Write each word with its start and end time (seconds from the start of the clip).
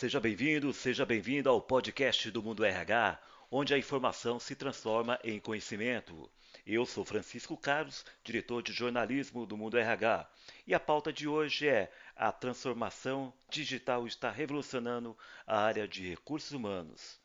seja 0.00 0.18
bem-vindo, 0.18 0.72
seja 0.72 1.04
bem-vinda 1.04 1.50
ao 1.50 1.60
podcast 1.60 2.30
do 2.30 2.42
Mundo 2.42 2.64
RH, 2.64 3.20
onde 3.50 3.74
a 3.74 3.78
informação 3.78 4.40
se 4.40 4.56
transforma 4.56 5.20
em 5.22 5.38
conhecimento. 5.38 6.30
Eu 6.66 6.86
sou 6.86 7.04
Francisco 7.04 7.54
Carlos, 7.54 8.06
diretor 8.24 8.62
de 8.62 8.72
jornalismo 8.72 9.44
do 9.44 9.58
Mundo 9.58 9.76
RH, 9.76 10.26
e 10.66 10.72
a 10.72 10.80
pauta 10.80 11.12
de 11.12 11.28
hoje 11.28 11.68
é 11.68 11.92
a 12.16 12.32
transformação 12.32 13.30
digital 13.50 14.06
está 14.06 14.30
revolucionando 14.30 15.14
a 15.46 15.60
área 15.60 15.86
de 15.86 16.08
recursos 16.08 16.52
humanos. 16.52 17.20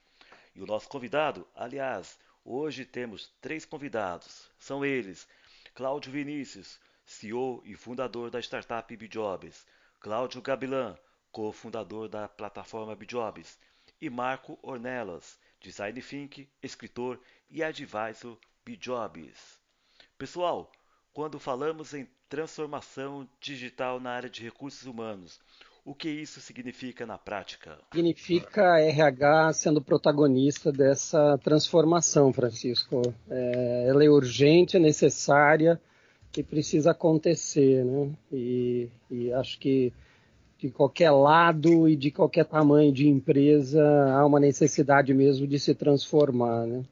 E 0.54 0.62
o 0.62 0.66
nosso 0.66 0.90
convidado, 0.90 1.48
aliás, 1.56 2.20
hoje 2.44 2.84
temos 2.84 3.32
três 3.40 3.64
convidados. 3.64 4.52
São 4.60 4.84
eles: 4.84 5.26
Cláudio 5.74 6.12
Vinícius, 6.12 6.78
CEO 7.06 7.64
e 7.64 7.74
fundador 7.74 8.30
da 8.30 8.42
startup 8.42 8.94
Bijobs, 8.98 9.66
Cláudio 10.02 10.42
Gabilan, 10.42 10.98
cofundador 11.36 12.08
da 12.08 12.30
plataforma 12.30 12.96
Bijobs, 12.96 13.60
e 14.00 14.10
Marco 14.10 14.58
Ornelas, 14.64 15.38
design 15.60 16.02
think, 16.02 16.48
escritor 16.64 17.20
e 17.50 17.62
advisor 17.62 18.38
Bijobs. 18.66 19.60
Pessoal, 20.18 20.72
quando 21.12 21.38
falamos 21.38 21.94
em 21.94 22.08
transformação 22.30 23.28
digital 23.42 24.00
na 24.00 24.12
área 24.12 24.30
de 24.30 24.44
recursos 24.44 24.88
humanos, 24.88 25.38
o 25.84 25.94
que 25.94 26.08
isso 26.08 26.40
significa 26.40 27.06
na 27.06 27.18
prática? 27.18 27.80
Significa 27.94 28.80
RH 28.80 29.54
sendo 29.54 29.82
protagonista 29.82 30.72
dessa 30.72 31.38
transformação, 31.40 32.32
Francisco. 32.32 33.02
É, 33.30 33.88
ela 33.90 34.06
é 34.06 34.10
urgente, 34.10 34.78
é 34.78 34.80
necessária 34.80 35.82
e 36.36 36.42
precisa 36.42 36.92
acontecer, 36.92 37.84
né? 37.84 38.14
E, 38.32 38.90
e 39.12 39.34
acho 39.34 39.60
que 39.60 39.94
de 40.58 40.70
qualquer 40.70 41.12
lado 41.12 41.88
e 41.88 41.96
de 41.96 42.12
qualquer 42.12 42.46
tamanho 42.46 42.92
de 42.92 43.08
empresa 43.08 43.84
há 44.14 44.26
uma 44.26 44.40
necessidade 44.40 45.14
mesmo 45.14 45.46
de 45.46 45.60
se 45.60 45.76
transformar, 45.76 46.66
né? 46.66 46.84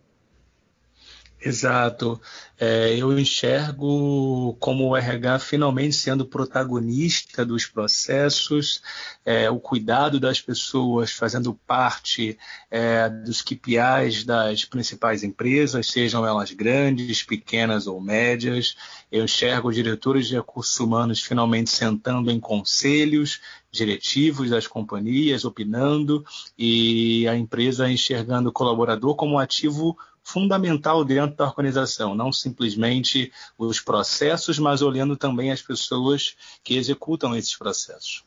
Exato. 1.46 2.22
É, 2.58 2.96
eu 2.96 3.20
enxergo 3.20 4.56
como 4.62 4.88
o 4.88 4.96
RH 4.96 5.40
finalmente 5.40 5.94
sendo 5.94 6.26
protagonista 6.26 7.46
dos 7.46 7.66
processos, 7.66 8.82
é, 9.26 9.50
o 9.50 9.60
cuidado 9.60 10.22
das 10.22 10.40
pessoas 10.40 11.12
fazendo 11.12 11.54
parte 11.68 12.38
é, 12.72 13.10
dos 13.10 13.42
KPIs 13.42 14.24
das 14.24 14.64
principais 14.64 15.22
empresas, 15.22 15.88
sejam 15.88 16.26
elas 16.26 16.52
grandes, 16.52 17.24
pequenas 17.24 17.88
ou 17.88 18.00
médias. 18.00 18.78
Eu 19.12 19.26
enxergo 19.26 19.74
diretores 19.74 20.30
de 20.30 20.36
recursos 20.36 20.80
humanos 20.80 21.22
finalmente 21.22 21.72
sentando 21.72 22.32
em 22.32 22.40
conselhos 22.40 23.42
diretivos 23.70 24.52
das 24.52 24.68
companhias, 24.68 25.44
opinando, 25.44 26.24
e 26.58 27.28
a 27.28 27.36
empresa 27.36 27.92
enxergando 27.92 28.50
o 28.50 28.54
colaborador 28.54 29.16
como 29.16 29.40
ativo 29.40 29.98
fundamental 30.34 31.06
dentro 31.06 31.38
da 31.38 31.46
organização, 31.46 32.16
não 32.16 32.32
simplesmente 32.32 33.32
os 33.56 33.80
processos, 33.80 34.58
mas 34.58 34.82
olhando 34.82 35.16
também 35.16 35.52
as 35.52 35.62
pessoas 35.62 36.36
que 36.64 36.76
executam 36.76 37.36
esses 37.36 37.56
processos. 37.56 38.26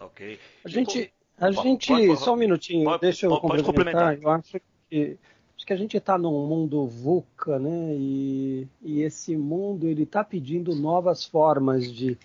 Ok. 0.00 0.38
A 0.64 0.68
gente, 0.68 1.12
a 1.36 1.52
pode, 1.52 1.62
gente 1.62 1.88
pode, 1.88 2.16
só 2.16 2.34
um 2.34 2.36
minutinho, 2.36 2.84
pode, 2.84 3.00
deixa 3.00 3.26
eu 3.26 3.36
complementar. 3.40 4.22
Eu 4.22 4.30
acho 4.30 4.60
que 4.88 5.18
acho 5.56 5.66
que 5.66 5.72
a 5.72 5.76
gente 5.76 5.96
está 5.96 6.16
num 6.16 6.46
mundo 6.46 6.86
VUCA, 6.86 7.58
né? 7.58 7.94
E, 7.96 8.68
e 8.80 9.02
esse 9.02 9.36
mundo 9.36 9.88
ele 9.88 10.04
está 10.04 10.22
pedindo 10.22 10.74
novas 10.74 11.24
formas 11.24 11.92
de 11.92 12.16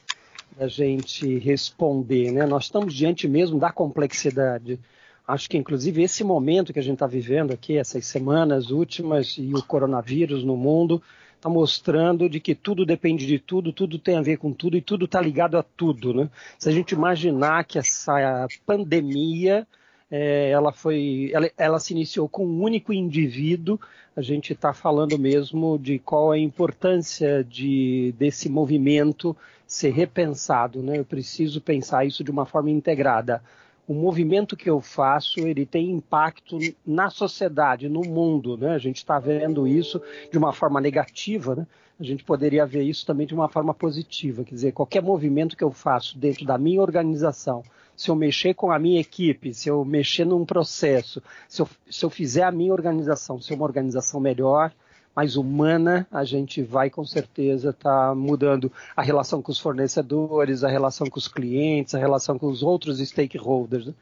a 0.59 0.67
gente 0.67 1.37
responder, 1.39 2.31
né? 2.31 2.45
Nós 2.45 2.65
estamos 2.65 2.93
diante 2.93 3.27
mesmo 3.27 3.59
da 3.59 3.71
complexidade. 3.71 4.79
Acho 5.27 5.49
que, 5.49 5.57
inclusive, 5.57 6.01
esse 6.01 6.23
momento 6.23 6.71
que 6.71 6.79
a 6.79 6.81
gente 6.81 6.93
está 6.93 7.05
vivendo 7.05 7.51
aqui, 7.51 7.77
essas 7.77 8.05
semanas 8.05 8.71
últimas 8.71 9.35
e 9.37 9.53
o 9.53 9.61
coronavírus 9.61 10.41
no 10.41 10.55
mundo, 10.55 11.03
está 11.35 11.49
mostrando 11.49 12.29
de 12.29 12.39
que 12.39 12.55
tudo 12.55 12.85
depende 12.85 13.27
de 13.27 13.37
tudo, 13.37 13.73
tudo 13.73 13.99
tem 13.99 14.15
a 14.15 14.21
ver 14.21 14.37
com 14.37 14.53
tudo 14.53 14.77
e 14.77 14.81
tudo 14.81 15.03
está 15.03 15.19
ligado 15.19 15.57
a 15.57 15.63
tudo. 15.63 16.13
Né? 16.13 16.29
Se 16.57 16.69
a 16.69 16.71
gente 16.71 16.93
imaginar 16.93 17.65
que 17.65 17.77
essa 17.77 18.47
pandemia 18.65 19.67
é, 20.09 20.49
ela 20.49 20.71
foi, 20.71 21.29
ela, 21.33 21.51
ela, 21.57 21.79
se 21.79 21.93
iniciou 21.93 22.29
com 22.29 22.45
um 22.45 22.61
único 22.61 22.93
indivíduo. 22.93 23.77
A 24.15 24.21
gente 24.21 24.53
está 24.53 24.73
falando 24.73 25.19
mesmo 25.19 25.77
de 25.77 25.99
qual 25.99 26.31
a 26.31 26.39
importância 26.39 27.43
de, 27.43 28.15
desse 28.17 28.47
movimento 28.47 29.35
ser 29.67 29.91
repensado. 29.91 30.81
Né? 30.81 30.97
Eu 30.97 31.05
preciso 31.05 31.59
pensar 31.59 32.05
isso 32.05 32.23
de 32.23 32.31
uma 32.31 32.45
forma 32.45 32.69
integrada 32.69 33.43
o 33.87 33.93
movimento 33.93 34.57
que 34.57 34.69
eu 34.69 34.81
faço 34.81 35.39
ele 35.39 35.65
tem 35.65 35.89
impacto 35.91 36.59
na 36.85 37.09
sociedade, 37.09 37.87
no 37.87 38.01
mundo, 38.01 38.57
né? 38.57 38.71
A 38.71 38.77
gente 38.77 38.97
está 38.97 39.17
vendo 39.17 39.65
isso 39.65 40.01
de 40.29 40.37
uma 40.37 40.51
forma 40.51 40.81
negativa, 40.81 41.55
né? 41.55 41.67
A 41.99 42.03
gente 42.03 42.23
poderia 42.23 42.65
ver 42.65 42.83
isso 42.83 43.05
também 43.05 43.25
de 43.25 43.33
uma 43.33 43.47
forma 43.47 43.73
positiva, 43.73 44.43
quer 44.43 44.53
dizer, 44.53 44.71
qualquer 44.73 45.01
movimento 45.01 45.55
que 45.55 45.63
eu 45.63 45.71
faço 45.71 46.17
dentro 46.17 46.45
da 46.45 46.57
minha 46.57 46.81
organização, 46.81 47.63
se 47.95 48.09
eu 48.09 48.15
mexer 48.15 48.53
com 48.53 48.71
a 48.71 48.77
minha 48.77 48.99
equipe, 48.99 49.53
se 49.53 49.69
eu 49.69 49.83
mexer 49.83 50.25
num 50.25 50.45
processo, 50.45 51.23
se 51.47 51.61
eu, 51.61 51.69
se 51.89 52.05
eu 52.05 52.09
fizer 52.09 52.43
a 52.43 52.51
minha 52.51 52.71
organização 52.71 53.41
ser 53.41 53.55
uma 53.55 53.65
organização 53.65 54.19
melhor, 54.19 54.71
mais 55.17 55.35
humana, 55.35 56.05
a 56.11 56.23
gente 56.23 56.61
vai 56.61 56.91
com 56.91 57.03
certeza 57.03 57.71
estar 57.71 58.09
tá 58.09 58.15
mudando 58.15 58.71
a 58.95 59.01
relação 59.01 59.41
com 59.41 59.51
os 59.51 59.57
fornecedores, 59.57 60.63
a 60.63 60.69
relação 60.69 61.07
com 61.07 61.17
os 61.17 61.27
clientes, 61.27 61.95
a 61.95 61.97
relação 61.97 62.37
com 62.37 62.45
os 62.45 62.61
outros 62.61 62.99
stakeholders. 62.99 63.87
Né? 63.87 63.95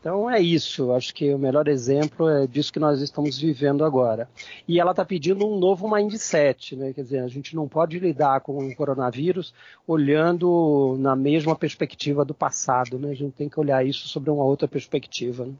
Então 0.00 0.28
é 0.28 0.40
isso, 0.40 0.90
acho 0.90 1.14
que 1.14 1.32
o 1.32 1.38
melhor 1.38 1.68
exemplo 1.68 2.28
é 2.28 2.48
disso 2.48 2.72
que 2.72 2.80
nós 2.80 3.00
estamos 3.00 3.38
vivendo 3.38 3.84
agora. 3.84 4.28
E 4.66 4.80
ela 4.80 4.90
está 4.90 5.04
pedindo 5.04 5.46
um 5.46 5.56
novo 5.56 5.88
mindset, 5.88 6.74
né? 6.74 6.92
quer 6.92 7.02
dizer, 7.02 7.20
a 7.20 7.28
gente 7.28 7.54
não 7.54 7.68
pode 7.68 8.00
lidar 8.00 8.40
com 8.40 8.58
o 8.58 8.74
coronavírus 8.74 9.54
olhando 9.86 10.96
na 10.98 11.14
mesma 11.14 11.54
perspectiva 11.54 12.24
do 12.24 12.34
passado, 12.34 12.98
né? 12.98 13.10
a 13.10 13.14
gente 13.14 13.34
tem 13.34 13.48
que 13.48 13.60
olhar 13.60 13.86
isso 13.86 14.08
sobre 14.08 14.30
uma 14.30 14.42
outra 14.42 14.66
perspectiva. 14.66 15.46
Né? 15.46 15.52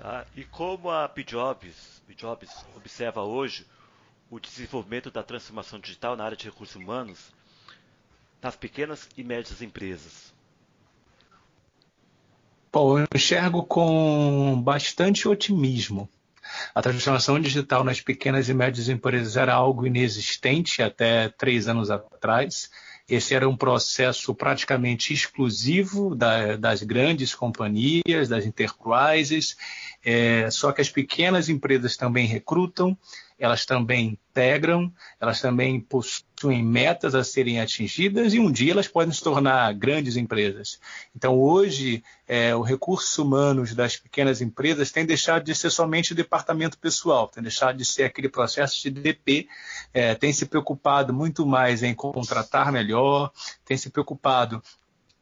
Tá? 0.00 0.24
E 0.34 0.44
como 0.44 0.88
a 0.88 1.12
Jobs 1.26 2.64
observa 2.74 3.22
hoje 3.22 3.66
o 4.30 4.40
desenvolvimento 4.40 5.10
da 5.10 5.22
transformação 5.22 5.78
digital 5.78 6.16
na 6.16 6.24
área 6.24 6.36
de 6.38 6.46
recursos 6.46 6.74
humanos 6.74 7.30
nas 8.40 8.56
pequenas 8.56 9.06
e 9.14 9.22
médias 9.22 9.60
empresas? 9.60 10.32
Bom, 12.72 12.98
eu 12.98 13.06
enxergo 13.14 13.62
com 13.62 14.58
bastante 14.64 15.28
otimismo. 15.28 16.08
A 16.74 16.80
transformação 16.80 17.38
digital 17.38 17.84
nas 17.84 18.00
pequenas 18.00 18.48
e 18.48 18.54
médias 18.54 18.88
empresas 18.88 19.36
era 19.36 19.52
algo 19.52 19.86
inexistente 19.86 20.82
até 20.82 21.28
três 21.28 21.68
anos 21.68 21.90
atrás. 21.90 22.70
Esse 23.10 23.34
era 23.34 23.48
um 23.48 23.56
processo 23.56 24.32
praticamente 24.32 25.12
exclusivo 25.12 26.14
da, 26.14 26.56
das 26.56 26.82
grandes 26.84 27.34
companhias, 27.34 28.28
das 28.28 28.46
enterprises, 28.46 29.56
é, 30.04 30.48
só 30.50 30.70
que 30.70 30.80
as 30.80 30.88
pequenas 30.88 31.48
empresas 31.48 31.96
também 31.96 32.26
recrutam, 32.26 32.96
elas 33.40 33.64
também 33.64 34.18
integram, 34.30 34.92
elas 35.18 35.40
também 35.40 35.80
possuem 35.80 36.62
metas 36.62 37.14
a 37.14 37.24
serem 37.24 37.58
atingidas 37.58 38.34
e 38.34 38.38
um 38.38 38.52
dia 38.52 38.72
elas 38.72 38.86
podem 38.86 39.12
se 39.12 39.22
tornar 39.22 39.72
grandes 39.72 40.16
empresas. 40.16 40.78
Então, 41.16 41.38
hoje, 41.40 42.04
é, 42.28 42.54
o 42.54 42.60
recursos 42.60 43.16
humanos 43.18 43.74
das 43.74 43.96
pequenas 43.96 44.42
empresas 44.42 44.92
tem 44.92 45.06
deixado 45.06 45.42
de 45.44 45.54
ser 45.54 45.70
somente 45.70 46.12
o 46.12 46.14
departamento 46.14 46.78
pessoal, 46.78 47.28
tem 47.28 47.42
deixado 47.42 47.78
de 47.78 47.84
ser 47.84 48.04
aquele 48.04 48.28
processo 48.28 48.80
de 48.82 48.90
DP, 48.90 49.48
é, 49.94 50.14
tem 50.14 50.32
se 50.32 50.44
preocupado 50.44 51.12
muito 51.12 51.46
mais 51.46 51.82
em 51.82 51.94
contratar 51.94 52.70
melhor, 52.70 53.32
tem 53.64 53.76
se 53.76 53.88
preocupado 53.88 54.62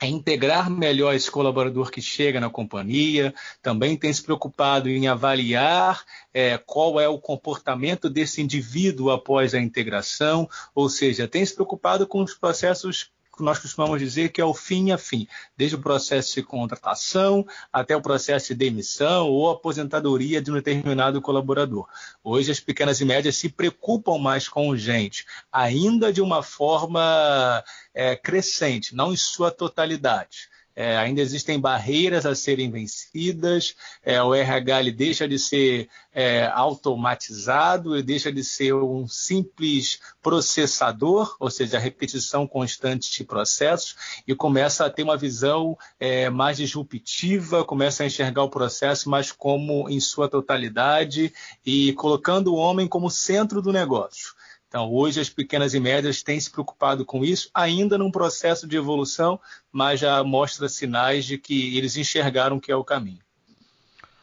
é 0.00 0.06
integrar 0.06 0.70
melhor 0.70 1.14
esse 1.14 1.30
colaborador 1.30 1.90
que 1.90 2.00
chega 2.00 2.40
na 2.40 2.48
companhia, 2.48 3.34
também 3.60 3.96
tem 3.96 4.12
se 4.12 4.22
preocupado 4.22 4.88
em 4.88 5.08
avaliar 5.08 6.04
é, 6.32 6.56
qual 6.56 7.00
é 7.00 7.08
o 7.08 7.18
comportamento 7.18 8.08
desse 8.08 8.40
indivíduo 8.40 9.10
após 9.10 9.54
a 9.54 9.60
integração, 9.60 10.48
ou 10.74 10.88
seja, 10.88 11.26
tem 11.26 11.44
se 11.44 11.54
preocupado 11.54 12.06
com 12.06 12.22
os 12.22 12.34
processos 12.34 13.10
nós 13.42 13.58
costumamos 13.58 14.00
dizer 14.00 14.30
que 14.30 14.40
é 14.40 14.44
o 14.44 14.54
fim 14.54 14.90
a 14.90 14.98
fim, 14.98 15.26
desde 15.56 15.76
o 15.76 15.80
processo 15.80 16.34
de 16.34 16.42
contratação 16.42 17.46
até 17.72 17.96
o 17.96 18.02
processo 18.02 18.48
de 18.48 18.54
demissão 18.54 19.28
ou 19.28 19.50
aposentadoria 19.50 20.40
de 20.40 20.50
um 20.50 20.54
determinado 20.54 21.20
colaborador. 21.20 21.88
Hoje 22.22 22.50
as 22.50 22.60
pequenas 22.60 23.00
e 23.00 23.04
médias 23.04 23.36
se 23.36 23.48
preocupam 23.48 24.18
mais 24.18 24.48
com 24.48 24.76
gente, 24.76 25.26
ainda 25.52 26.12
de 26.12 26.20
uma 26.20 26.42
forma 26.42 27.64
é, 27.94 28.16
crescente, 28.16 28.94
não 28.94 29.12
em 29.12 29.16
sua 29.16 29.50
totalidade. 29.50 30.48
É, 30.80 30.96
ainda 30.96 31.20
existem 31.20 31.58
barreiras 31.58 32.24
a 32.24 32.36
serem 32.36 32.70
vencidas, 32.70 33.74
é, 34.00 34.22
o 34.22 34.32
RH 34.32 34.78
ele 34.78 34.92
deixa 34.92 35.26
de 35.26 35.36
ser 35.36 35.88
é, 36.12 36.46
automatizado, 36.46 37.96
ele 37.96 38.02
deixa 38.04 38.30
de 38.30 38.44
ser 38.44 38.74
um 38.74 39.08
simples 39.08 39.98
processador, 40.22 41.34
ou 41.40 41.50
seja, 41.50 41.78
a 41.78 41.80
repetição 41.80 42.46
constante 42.46 43.10
de 43.10 43.24
processos, 43.24 43.96
e 44.24 44.36
começa 44.36 44.86
a 44.86 44.90
ter 44.90 45.02
uma 45.02 45.16
visão 45.16 45.76
é, 45.98 46.30
mais 46.30 46.58
disruptiva, 46.58 47.64
começa 47.64 48.04
a 48.04 48.06
enxergar 48.06 48.44
o 48.44 48.50
processo 48.50 49.10
mais 49.10 49.32
como 49.32 49.88
em 49.88 49.98
sua 49.98 50.28
totalidade 50.28 51.34
e 51.66 51.92
colocando 51.94 52.54
o 52.54 52.56
homem 52.56 52.86
como 52.86 53.10
centro 53.10 53.60
do 53.60 53.72
negócio. 53.72 54.37
Então, 54.68 54.92
hoje 54.92 55.18
as 55.18 55.30
pequenas 55.30 55.72
e 55.72 55.80
médias 55.80 56.22
têm 56.22 56.38
se 56.38 56.50
preocupado 56.50 57.04
com 57.04 57.24
isso, 57.24 57.50
ainda 57.54 57.96
num 57.96 58.10
processo 58.10 58.66
de 58.66 58.76
evolução, 58.76 59.40
mas 59.72 60.00
já 60.00 60.22
mostra 60.22 60.68
sinais 60.68 61.24
de 61.24 61.38
que 61.38 61.76
eles 61.76 61.96
enxergaram 61.96 62.60
que 62.60 62.70
é 62.70 62.76
o 62.76 62.84
caminho. 62.84 63.20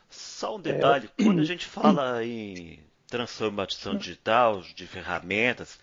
Só 0.07 0.55
um 0.55 0.61
detalhe, 0.61 1.09
é... 1.17 1.23
quando 1.23 1.39
a 1.39 1.43
gente 1.45 1.65
fala 1.65 2.23
em 2.23 2.79
transformação 3.07 3.97
digital, 3.97 4.61
de 4.61 4.85
ferramentas, 4.85 5.79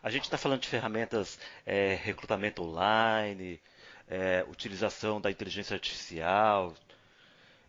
a 0.00 0.08
gente 0.08 0.24
está 0.24 0.38
falando 0.38 0.60
de 0.60 0.68
ferramentas 0.68 1.36
é, 1.64 1.98
recrutamento 2.00 2.62
online, 2.62 3.60
é, 4.06 4.46
utilização 4.48 5.20
da 5.20 5.32
inteligência 5.32 5.74
artificial, 5.74 6.72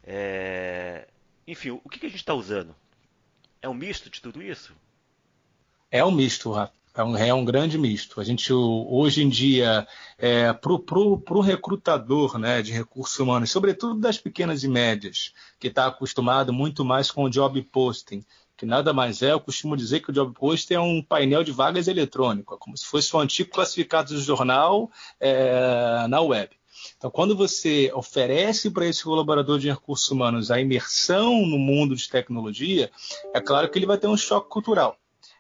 é, 0.04 1.08
enfim, 1.48 1.72
o 1.72 1.90
que, 1.90 2.00
que 2.00 2.06
a 2.06 2.10
gente 2.10 2.20
está 2.20 2.34
usando? 2.34 2.76
É 3.60 3.68
um 3.68 3.74
misto 3.74 4.10
de 4.10 4.22
tudo 4.22 4.42
isso? 4.42 4.76
É 5.90 6.04
um 6.04 6.12
misto. 6.12 6.54
É 6.94 7.04
um, 7.04 7.16
é 7.16 7.34
um, 7.34 7.46
grande 7.46 7.78
misto. 7.78 8.20
A 8.20 8.24
gente, 8.24 8.52
hoje 8.52 9.22
em 9.22 9.30
dia, 9.30 9.88
é, 10.18 10.52
para 10.52 10.74
o 10.74 11.42
recrutador 11.42 12.40
né, 12.40 12.62
de 12.62 12.72
recursos 12.72 13.18
humanos, 13.20 13.52
sobretudo 13.52 14.00
das 14.00 14.18
pequenas 14.18 14.64
e 14.64 14.68
médias, 14.68 15.32
que 15.60 15.68
está 15.68 15.86
acostumado 15.86 16.52
muito 16.52 16.84
mais 16.84 17.12
com 17.12 17.24
o 17.26 17.30
job 17.30 17.62
posting, 17.62 18.26
que 18.58 18.66
nada 18.66 18.92
mais 18.92 19.22
é, 19.22 19.32
eu 19.32 19.40
costumo 19.40 19.78
dizer 19.78 20.00
que 20.00 20.10
o 20.10 20.14
job 20.14 20.34
posting 20.34 20.74
é 20.74 20.80
um 20.80 21.02
painel 21.04 21.44
de 21.44 21.52
vagas 21.52 21.88
eletrônico, 21.88 22.56
é 22.56 22.58
como 22.58 22.76
se 22.76 22.86
fosse 22.86 23.16
um 23.16 23.20
antigo 23.20 23.52
classificado 23.52 24.12
do 24.12 24.20
jornal 24.20 24.90
é, 25.20 26.08
na 26.10 26.20
web. 26.20 26.50
Então, 26.98 27.12
quando 27.12 27.36
você 27.36 27.92
oferece 27.94 28.72
para 28.72 28.88
esse 28.88 29.04
colaborador 29.04 29.60
de 29.60 29.70
recursos 29.70 30.10
humanos 30.10 30.50
a 30.50 30.60
imersão 30.60 31.46
no 31.46 31.60
mundo 31.60 31.96
de 31.96 32.10
tecnologia, 32.10 32.90
é 33.34 33.40
claro 33.40 33.70
que 33.70 33.78
ele 33.78 33.86
vai 33.86 34.00
ter 34.00 34.08
um 34.08 34.18
choque 34.18 34.50
cultural. 34.50 34.98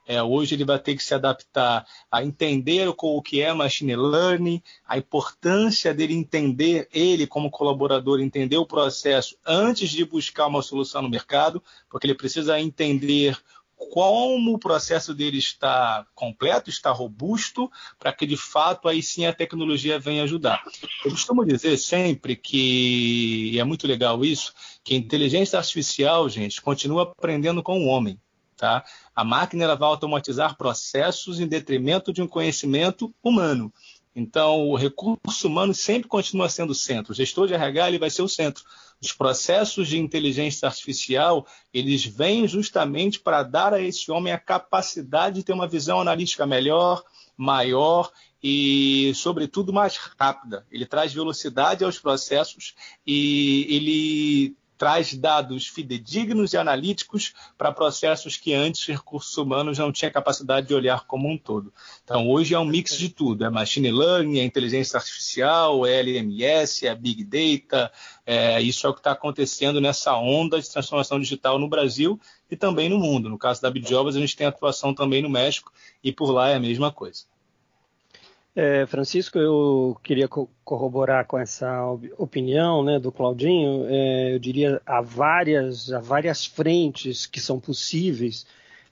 É, 0.07 0.23
hoje 0.23 0.55
ele 0.55 0.63
vai 0.63 0.79
ter 0.79 0.95
que 0.95 1.03
se 1.03 1.13
adaptar 1.13 1.85
a 2.09 2.23
entender 2.23 2.87
o 2.87 3.21
que 3.21 3.41
é 3.41 3.53
machine 3.53 3.95
learning, 3.95 4.63
a 4.87 4.97
importância 4.97 5.93
dele 5.93 6.13
entender, 6.13 6.87
ele 6.93 7.27
como 7.27 7.51
colaborador, 7.51 8.21
entender 8.21 8.55
o 8.55 8.65
processo 8.65 9.37
antes 9.45 9.89
de 9.89 10.05
buscar 10.05 10.47
uma 10.47 10.61
solução 10.61 11.01
no 11.01 11.09
mercado, 11.09 11.61
porque 11.89 12.07
ele 12.07 12.15
precisa 12.15 12.57
entender 12.59 13.37
como 13.77 14.55
o 14.55 14.59
processo 14.59 15.13
dele 15.13 15.37
está 15.37 16.05
completo, 16.15 16.69
está 16.69 16.91
robusto, 16.91 17.69
para 17.99 18.11
que 18.11 18.25
de 18.25 18.35
fato 18.35 18.87
aí 18.87 19.03
sim 19.03 19.25
a 19.25 19.33
tecnologia 19.33 19.99
venha 19.99 20.23
ajudar. 20.23 20.63
Eu 21.05 21.11
costumo 21.11 21.45
dizer 21.45 21.77
sempre 21.77 22.35
que, 22.35 23.51
e 23.53 23.59
é 23.59 23.63
muito 23.63 23.85
legal 23.85 24.25
isso, 24.25 24.53
que 24.83 24.95
a 24.95 24.97
inteligência 24.97 25.59
artificial, 25.59 26.27
gente, 26.27 26.61
continua 26.61 27.03
aprendendo 27.03 27.61
com 27.61 27.83
o 27.83 27.87
homem. 27.87 28.19
Tá? 28.57 28.83
A 29.15 29.23
máquina 29.23 29.63
ela 29.63 29.75
vai 29.75 29.87
automatizar 29.87 30.57
processos 30.57 31.39
em 31.39 31.47
detrimento 31.47 32.11
de 32.11 32.23
um 32.23 32.27
conhecimento 32.27 33.13
humano. 33.23 33.71
Então, 34.15 34.67
o 34.67 34.75
recurso 34.75 35.47
humano 35.47 35.75
sempre 35.75 36.09
continua 36.09 36.49
sendo 36.49 36.71
o 36.71 36.75
centro. 36.75 37.11
O 37.11 37.15
gestor 37.15 37.47
de 37.47 37.53
RH 37.53 37.87
ele 37.87 37.99
vai 37.99 38.09
ser 38.09 38.23
o 38.23 38.27
centro. 38.27 38.63
Os 38.99 39.13
processos 39.13 39.87
de 39.87 39.99
inteligência 39.99 40.67
artificial, 40.67 41.45
eles 41.71 42.03
vêm 42.03 42.47
justamente 42.47 43.19
para 43.19 43.43
dar 43.43 43.75
a 43.75 43.79
esse 43.79 44.09
homem 44.09 44.33
a 44.33 44.39
capacidade 44.39 45.35
de 45.35 45.43
ter 45.43 45.53
uma 45.53 45.67
visão 45.67 46.01
analítica 46.01 46.47
melhor, 46.47 47.03
maior 47.37 48.11
e, 48.41 49.13
sobretudo, 49.13 49.71
mais 49.71 49.97
rápida. 50.19 50.65
Ele 50.71 50.87
traz 50.87 51.13
velocidade 51.13 51.83
aos 51.83 51.99
processos 51.99 52.73
e 53.05 53.67
ele 53.69 54.57
traz 54.77 55.13
dados 55.13 55.67
fidedignos 55.67 56.53
e 56.53 56.57
analíticos 56.57 57.33
para 57.57 57.71
processos 57.71 58.37
que 58.37 58.53
antes 58.53 58.85
recursos 58.85 59.35
humanos 59.37 59.77
não 59.77 59.91
tinham 59.91 60.11
capacidade 60.11 60.67
de 60.67 60.73
olhar 60.73 61.05
como 61.05 61.27
um 61.27 61.37
todo. 61.37 61.73
Então, 62.03 62.29
hoje 62.29 62.53
é 62.53 62.59
um 62.59 62.65
mix 62.65 62.97
de 62.97 63.09
tudo: 63.09 63.43
é 63.43 63.49
machine 63.49 63.91
learning, 63.91 64.39
é 64.39 64.43
inteligência 64.43 64.97
artificial, 64.97 65.85
é 65.85 65.99
LMS, 65.99 66.85
é 66.85 66.95
big 66.95 67.23
data. 67.23 67.91
É, 68.25 68.61
isso 68.61 68.85
é 68.85 68.89
o 68.89 68.93
que 68.93 68.99
está 68.99 69.11
acontecendo 69.11 69.81
nessa 69.81 70.15
onda 70.15 70.61
de 70.61 70.69
transformação 70.69 71.19
digital 71.19 71.57
no 71.57 71.67
Brasil 71.67 72.19
e 72.49 72.55
também 72.55 72.89
no 72.89 72.99
mundo. 72.99 73.29
No 73.29 73.37
caso 73.37 73.61
da 73.61 73.71
Bidjobs, 73.71 74.15
a 74.15 74.19
gente 74.19 74.35
tem 74.35 74.47
atuação 74.47 74.93
também 74.93 75.21
no 75.21 75.29
México 75.29 75.71
e 76.03 76.11
por 76.11 76.31
lá 76.31 76.49
é 76.49 76.55
a 76.55 76.59
mesma 76.59 76.91
coisa. 76.91 77.23
É, 78.59 78.87
Francisco, 78.87 79.37
eu 79.37 79.95
queria 80.01 80.27
co 80.27 80.49
corroborar 80.65 81.27
com 81.27 81.37
essa 81.37 81.85
opinião 82.17 82.83
né, 82.83 82.97
do 82.97 83.11
Claudinho. 83.11 83.85
É, 83.87 84.33
eu 84.33 84.39
diria 84.39 84.81
há 84.83 84.99
várias, 84.99 85.93
há 85.93 85.99
várias 85.99 86.43
frentes 86.43 87.27
que 87.27 87.39
são 87.39 87.59
possíveis 87.59 88.47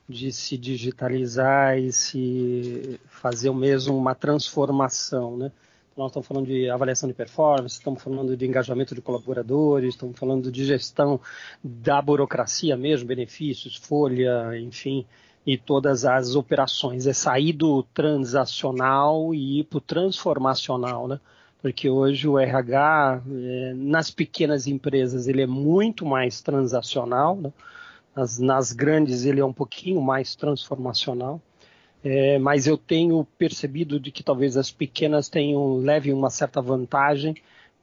de 0.07 0.31
se 0.31 0.55
digitalizar 0.55 1.79
e 1.79 1.91
se 1.91 2.99
fazer 3.07 3.51
mesmo 3.53 3.97
uma 3.97 4.13
transformação. 4.13 5.35
Né? 5.35 5.51
Nós 5.97 6.11
estamos 6.11 6.27
falando 6.27 6.45
de 6.45 6.69
avaliação 6.69 7.09
de 7.09 7.15
performance, 7.15 7.77
estamos 7.77 8.03
falando 8.03 8.37
de 8.37 8.45
engajamento 8.45 8.93
de 8.93 9.01
colaboradores, 9.01 9.95
estamos 9.95 10.15
falando 10.19 10.51
de 10.51 10.63
gestão 10.63 11.19
da 11.63 11.99
burocracia 11.99 12.77
mesmo, 12.77 13.07
benefícios, 13.07 13.77
folha, 13.77 14.55
enfim 14.59 15.07
e 15.45 15.57
todas 15.57 16.05
as 16.05 16.35
operações. 16.35 17.05
É 17.07 17.13
sair 17.13 17.53
do 17.53 17.83
transacional 17.83 19.33
e 19.33 19.59
ir 19.59 19.63
para 19.65 19.77
o 19.77 19.81
transformacional, 19.81 21.07
né? 21.07 21.19
Porque 21.61 21.89
hoje 21.89 22.27
o 22.27 22.37
RH, 22.37 23.21
é, 23.27 23.73
nas 23.75 24.11
pequenas 24.11 24.67
empresas, 24.67 25.27
ele 25.27 25.41
é 25.41 25.47
muito 25.47 26.05
mais 26.05 26.41
transacional, 26.41 27.35
né? 27.35 27.51
nas, 28.15 28.39
nas, 28.39 28.71
grandes 28.71 29.25
ele 29.25 29.39
é 29.41 29.45
um 29.45 29.53
pouquinho 29.53 30.01
mais 30.01 30.35
transformacional. 30.35 31.41
É, 32.03 32.37
mas 32.37 32.67
eu 32.67 32.77
tenho 32.77 33.25
percebido 33.37 33.99
de 33.99 34.11
que 34.11 34.23
talvez 34.23 34.57
as 34.57 34.71
pequenas 34.71 35.27
tenham 35.27 35.77
levem 35.77 36.13
uma 36.13 36.29
certa 36.29 36.61
vantagem 36.61 37.35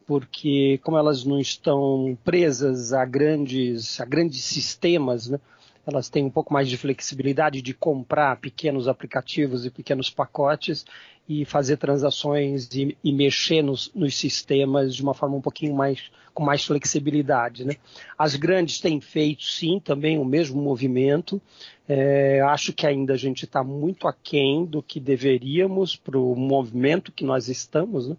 porque 0.07 0.79
como 0.85 0.97
elas 0.97 1.25
não 1.25 1.41
estão 1.41 2.17
presas 2.25 2.93
a 2.93 3.05
grandes 3.05 4.01
a 4.01 4.05
grandes 4.05 4.45
sistemas, 4.45 5.29
né? 5.29 5.41
Elas 5.87 6.09
têm 6.09 6.25
um 6.25 6.31
pouco 6.31 6.53
mais 6.53 6.69
de 6.69 6.77
flexibilidade 6.77 7.61
de 7.61 7.75
comprar 7.75 8.37
pequenos 8.37 8.87
aplicativos 8.87 9.67
e 9.67 9.71
pequenos 9.71 10.11
pacotes 10.11 10.85
e 11.29 11.45
fazer 11.45 11.77
transações 11.77 12.69
e, 12.73 12.97
e 13.03 13.13
mexer 13.13 13.63
nos, 13.63 13.91
nos, 13.95 14.17
sistemas 14.17 14.95
de 14.95 15.03
uma 15.03 15.15
forma 15.15 15.37
um 15.37 15.41
pouquinho 15.41 15.75
mais 15.75 16.11
com 16.35 16.43
mais 16.43 16.65
flexibilidade. 16.65 17.65
Né? 17.65 17.77
As 18.17 18.37
grandes 18.37 18.81
têm 18.81 19.01
feito 19.01 19.45
sim 19.45 19.79
também 19.79 20.19
o 20.19 20.25
mesmo 20.25 20.61
movimento. 20.63 21.41
É, 21.87 22.41
acho 22.41 22.73
que 22.73 22.87
ainda 22.87 23.13
a 23.13 23.19
gente 23.19 23.45
está 23.45 23.63
muito 23.63 24.09
aquém 24.09 24.65
do 24.65 24.83
que 24.83 24.99
deveríamos 24.99 25.95
para 25.95 26.19
o 26.19 26.35
movimento 26.35 27.13
que 27.13 27.25
nós 27.25 27.49
estamos. 27.49 28.09
Né? 28.09 28.17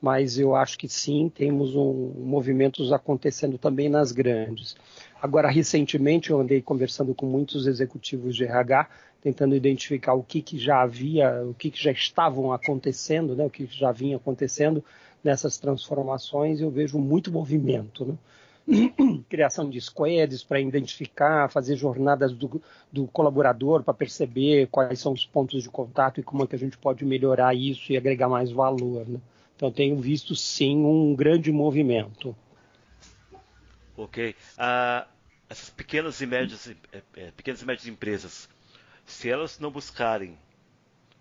mas 0.00 0.38
eu 0.38 0.54
acho 0.54 0.78
que 0.78 0.88
sim, 0.88 1.30
temos 1.34 1.74
um, 1.74 2.12
movimentos 2.18 2.92
acontecendo 2.92 3.58
também 3.58 3.88
nas 3.88 4.12
grandes. 4.12 4.76
Agora, 5.20 5.48
recentemente, 5.50 6.30
eu 6.30 6.40
andei 6.40 6.60
conversando 6.60 7.14
com 7.14 7.26
muitos 7.26 7.66
executivos 7.66 8.36
de 8.36 8.44
RH, 8.44 8.88
tentando 9.22 9.56
identificar 9.56 10.14
o 10.14 10.22
que, 10.22 10.42
que 10.42 10.58
já 10.58 10.82
havia, 10.82 11.42
o 11.44 11.54
que, 11.54 11.70
que 11.70 11.82
já 11.82 11.90
estavam 11.90 12.52
acontecendo, 12.52 13.34
né, 13.34 13.44
o 13.44 13.50
que 13.50 13.66
já 13.66 13.90
vinha 13.90 14.16
acontecendo 14.16 14.84
nessas 15.24 15.58
transformações, 15.58 16.60
eu 16.60 16.70
vejo 16.70 16.98
muito 16.98 17.32
movimento. 17.32 18.04
Né? 18.04 18.14
criação 19.28 19.68
de 19.70 19.80
squads 19.80 20.42
para 20.42 20.60
identificar, 20.60 21.50
fazer 21.50 21.76
jornadas 21.76 22.32
do, 22.32 22.60
do 22.92 23.06
colaborador 23.06 23.82
para 23.82 23.94
perceber 23.94 24.68
quais 24.68 24.98
são 24.98 25.12
os 25.12 25.24
pontos 25.24 25.62
de 25.62 25.68
contato 25.68 26.20
e 26.20 26.22
como 26.22 26.42
é 26.42 26.46
que 26.46 26.56
a 26.56 26.58
gente 26.58 26.76
pode 26.76 27.04
melhorar 27.04 27.54
isso 27.54 27.92
e 27.92 27.96
agregar 27.96 28.28
mais 28.28 28.50
valor. 28.50 29.08
Né? 29.08 29.20
Então 29.56 29.70
tenho 29.70 29.96
visto 29.96 30.34
sim 30.34 30.84
um 30.84 31.14
grande 31.14 31.50
movimento. 31.52 32.34
Ok. 33.96 34.34
Ah, 34.58 35.06
essas 35.48 35.70
pequenas 35.70 36.20
e 36.20 36.26
médias, 36.26 36.68
é, 36.68 37.02
é, 37.16 37.30
pequenas 37.30 37.62
e 37.62 37.66
médias 37.66 37.86
empresas, 37.86 38.48
se 39.04 39.30
elas 39.30 39.58
não 39.58 39.70
buscarem 39.70 40.36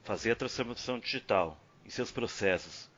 fazer 0.03 0.31
a 0.31 0.35
transformação 0.35 0.99
digital 0.99 1.57
em 1.85 1.89
seus 1.89 2.11
processos, 2.11 2.89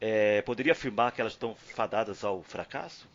é, 0.00 0.40
poderia 0.42 0.72
afirmar 0.72 1.12
que 1.12 1.20
elas 1.20 1.34
estão 1.34 1.54
fadadas 1.54 2.24
ao 2.24 2.42
fracasso? 2.42 3.06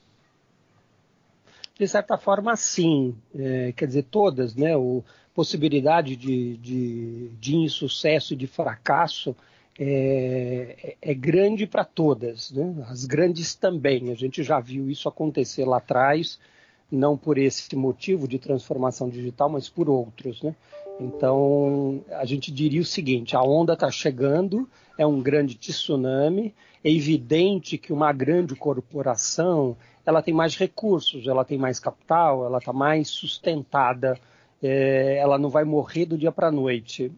De 1.78 1.88
certa 1.88 2.18
forma, 2.18 2.56
sim. 2.56 3.18
É, 3.36 3.74
quer 3.74 3.88
dizer, 3.88 4.04
todas, 4.04 4.56
né? 4.56 4.78
O 4.78 5.04
possibilidade 5.34 6.16
de, 6.16 6.56
de, 6.58 7.30
de 7.38 7.56
insucesso 7.58 8.34
e 8.34 8.38
de 8.38 8.48
fracasso 8.48 9.36
é, 9.78 10.96
é 11.02 11.14
grande 11.14 11.68
para 11.68 11.84
todas, 11.84 12.52
né? 12.52 12.86
as 12.90 13.06
grandes 13.06 13.56
também. 13.56 14.12
A 14.12 14.16
gente 14.16 14.44
já 14.44 14.60
viu 14.60 14.90
isso 14.90 15.10
acontecer 15.10 15.66
lá 15.66 15.78
atrás, 15.78 16.40
não 16.92 17.18
por 17.18 17.38
esse 17.38 17.76
motivo 17.76 18.28
de 18.28 18.40
transformação 18.40 19.10
digital, 19.10 19.50
mas 19.50 19.68
por 19.68 19.90
outros. 19.90 20.42
Né? 20.42 20.56
Então, 21.00 22.04
a 22.12 22.26
gente 22.26 22.52
diria 22.52 22.82
o 22.82 22.86
seguinte: 22.86 23.36
a 23.36 23.42
onda 23.42 23.74
está 23.74 23.92
chegando, 23.92 24.70
é 24.98 25.06
um 25.06 25.22
grande 25.22 25.56
tsunami. 25.56 26.54
É 26.84 26.92
evidente 26.92 27.78
que 27.78 27.92
uma 27.92 28.14
grande 28.14 28.56
corporação 28.56 29.76
ela 30.06 30.22
tem 30.22 30.34
mais 30.34 30.56
recursos, 30.56 31.28
ela 31.28 31.44
tem 31.44 31.58
mais 31.58 31.80
capital, 31.80 32.46
ela 32.46 32.60
está 32.60 32.72
mais 32.72 33.10
sustentada, 33.10 34.20
é, 34.62 35.18
ela 35.18 35.38
não 35.40 35.50
vai 35.50 35.64
morrer 35.64 36.06
do 36.06 36.18
dia 36.18 36.32
para 36.32 36.50
a 36.50 36.52
noite, 36.52 37.12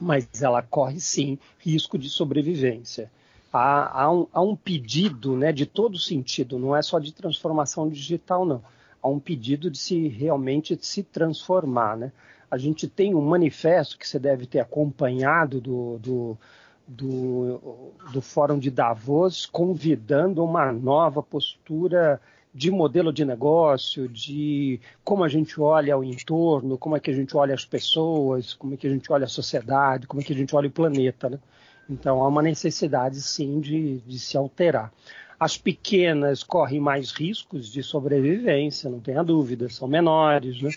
mas 0.00 0.28
ela 0.42 0.62
corre 0.62 1.00
sim 1.00 1.38
risco 1.58 1.98
de 1.98 2.08
sobrevivência. 2.08 3.10
Há, 3.52 4.02
há, 4.02 4.12
um, 4.12 4.26
há 4.32 4.40
um 4.42 4.56
pedido 4.56 5.36
né, 5.36 5.52
de 5.52 5.64
todo 5.64 5.98
sentido, 5.98 6.58
não 6.58 6.74
é 6.74 6.82
só 6.82 6.98
de 6.98 7.12
transformação 7.12 7.88
digital, 7.88 8.44
não. 8.44 8.62
Há 9.02 9.08
um 9.08 9.20
pedido 9.20 9.70
de 9.70 9.78
se 9.78 10.08
realmente 10.08 10.76
se 10.80 11.02
transformar. 11.02 11.96
Né? 11.96 12.12
A 12.50 12.58
gente 12.58 12.88
tem 12.88 13.14
um 13.14 13.20
manifesto 13.20 13.98
que 13.98 14.08
você 14.08 14.18
deve 14.18 14.46
ter 14.46 14.60
acompanhado 14.60 15.60
do, 15.60 15.98
do 15.98 16.38
do, 16.86 17.92
do 18.12 18.20
Fórum 18.20 18.58
de 18.58 18.70
Davos 18.70 19.46
convidando 19.46 20.44
uma 20.44 20.70
nova 20.70 21.22
postura 21.22 22.20
de 22.54 22.70
modelo 22.70 23.12
de 23.12 23.24
negócio, 23.24 24.08
de 24.08 24.80
como 25.02 25.24
a 25.24 25.28
gente 25.28 25.60
olha 25.60 25.98
o 25.98 26.04
entorno, 26.04 26.78
como 26.78 26.96
é 26.96 27.00
que 27.00 27.10
a 27.10 27.14
gente 27.14 27.36
olha 27.36 27.52
as 27.52 27.64
pessoas, 27.64 28.54
como 28.54 28.74
é 28.74 28.76
que 28.76 28.86
a 28.86 28.90
gente 28.90 29.12
olha 29.12 29.24
a 29.24 29.28
sociedade, 29.28 30.06
como 30.06 30.22
é 30.22 30.24
que 30.24 30.32
a 30.32 30.36
gente 30.36 30.54
olha 30.54 30.68
o 30.68 30.70
planeta. 30.70 31.28
Né? 31.28 31.38
Então 31.90 32.22
há 32.22 32.28
uma 32.28 32.42
necessidade 32.42 33.20
sim 33.20 33.60
de, 33.60 33.98
de 33.98 34.18
se 34.20 34.36
alterar. 34.36 34.92
As 35.38 35.58
pequenas 35.58 36.44
correm 36.44 36.78
mais 36.78 37.10
riscos 37.10 37.72
de 37.72 37.82
sobrevivência, 37.82 38.88
não 38.88 39.00
tenha 39.00 39.24
dúvida, 39.24 39.68
são 39.68 39.88
menores, 39.88 40.62
né? 40.62 40.70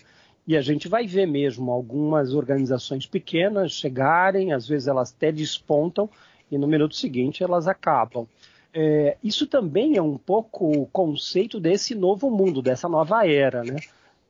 E 0.48 0.56
a 0.56 0.62
gente 0.62 0.88
vai 0.88 1.06
ver 1.06 1.28
mesmo 1.28 1.72
algumas 1.72 2.34
organizações 2.34 3.06
pequenas 3.06 3.74
chegarem, 3.74 4.54
às 4.54 4.68
vezes 4.68 4.88
elas 4.88 5.14
até 5.16 5.32
despontam 5.32 6.10
e 6.50 6.58
no 6.58 6.68
minuto 6.68 6.96
seguinte 6.96 7.44
elas 7.44 7.68
acabam. 7.68 8.26
É, 8.74 9.18
isso 9.24 9.48
também 9.48 9.98
é 9.98 10.02
um 10.02 10.18
pouco 10.18 10.70
o 10.70 10.86
conceito 10.86 11.60
desse 11.60 11.96
novo 11.96 12.30
mundo, 12.30 12.62
dessa 12.62 12.88
nova 12.88 13.28
era, 13.28 13.64
né? 13.64 13.78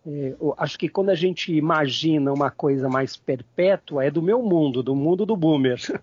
É, 0.05 0.33
acho 0.57 0.79
que 0.79 0.87
quando 0.87 1.09
a 1.09 1.15
gente 1.15 1.53
imagina 1.53 2.31
uma 2.31 2.49
coisa 2.49 2.87
mais 2.87 3.17
perpétua, 3.17 4.05
é 4.05 4.11
do 4.11 4.21
meu 4.21 4.41
mundo, 4.41 4.81
do 4.81 4.95
mundo 4.95 5.25
do 5.25 5.35
boomer. 5.35 5.77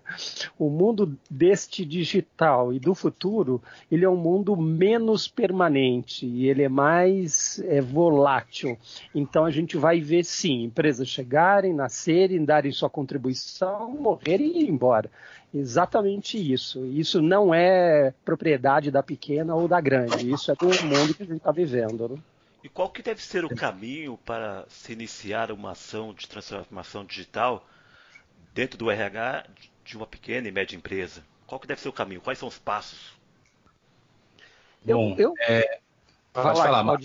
O 0.57 0.69
mundo 0.69 1.17
deste 1.29 1.83
digital 1.85 2.71
e 2.71 2.79
do 2.79 2.95
futuro, 2.95 3.61
ele 3.91 4.05
é 4.05 4.09
um 4.09 4.15
mundo 4.15 4.55
menos 4.55 5.27
permanente 5.27 6.25
e 6.25 6.47
ele 6.47 6.63
é 6.63 6.69
mais 6.69 7.59
é, 7.65 7.81
volátil. 7.81 8.77
Então 9.13 9.43
a 9.43 9.51
gente 9.51 9.75
vai 9.75 9.99
ver, 9.99 10.23
sim, 10.23 10.63
empresas 10.63 11.07
chegarem, 11.07 11.73
nascerem, 11.73 12.45
darem 12.45 12.71
sua 12.71 12.89
contribuição, 12.89 13.91
morrerem 13.91 14.47
e 14.47 14.63
ir 14.63 14.69
embora. 14.69 15.09
Exatamente 15.53 16.37
isso. 16.37 16.85
Isso 16.85 17.21
não 17.21 17.53
é 17.53 18.13
propriedade 18.23 18.91
da 18.91 19.01
pequena 19.01 19.55
ou 19.55 19.67
da 19.67 19.79
grande. 19.79 20.31
Isso 20.31 20.51
é 20.51 20.55
do 20.55 20.67
mundo 20.67 21.13
que 21.13 21.23
a 21.23 21.25
gente 21.25 21.37
está 21.37 21.51
vivendo. 21.51 22.09
Né? 22.09 22.17
E 22.65 22.69
qual 22.69 22.89
que 22.89 23.03
deve 23.03 23.21
ser 23.21 23.45
o 23.45 23.55
caminho 23.55 24.17
para 24.25 24.65
se 24.67 24.91
iniciar 24.91 25.51
uma 25.51 25.73
ação 25.73 26.15
de 26.15 26.27
transformação 26.27 27.05
digital 27.05 27.63
dentro 28.55 28.75
do 28.75 28.89
RH 28.89 29.45
de 29.83 29.95
uma 29.95 30.07
pequena 30.07 30.47
e 30.47 30.51
média 30.51 30.75
empresa? 30.75 31.23
Qual 31.45 31.61
que 31.61 31.67
deve 31.67 31.79
ser 31.79 31.89
o 31.89 31.93
caminho? 31.93 32.21
Quais 32.21 32.39
são 32.39 32.47
os 32.47 32.57
passos? 32.57 33.13
Bom, 34.83 35.13
eu, 35.15 35.29
eu... 35.29 35.33
É... 35.41 35.79
Pode 36.33 36.57
falar, 36.57 36.83
falar 36.83 36.97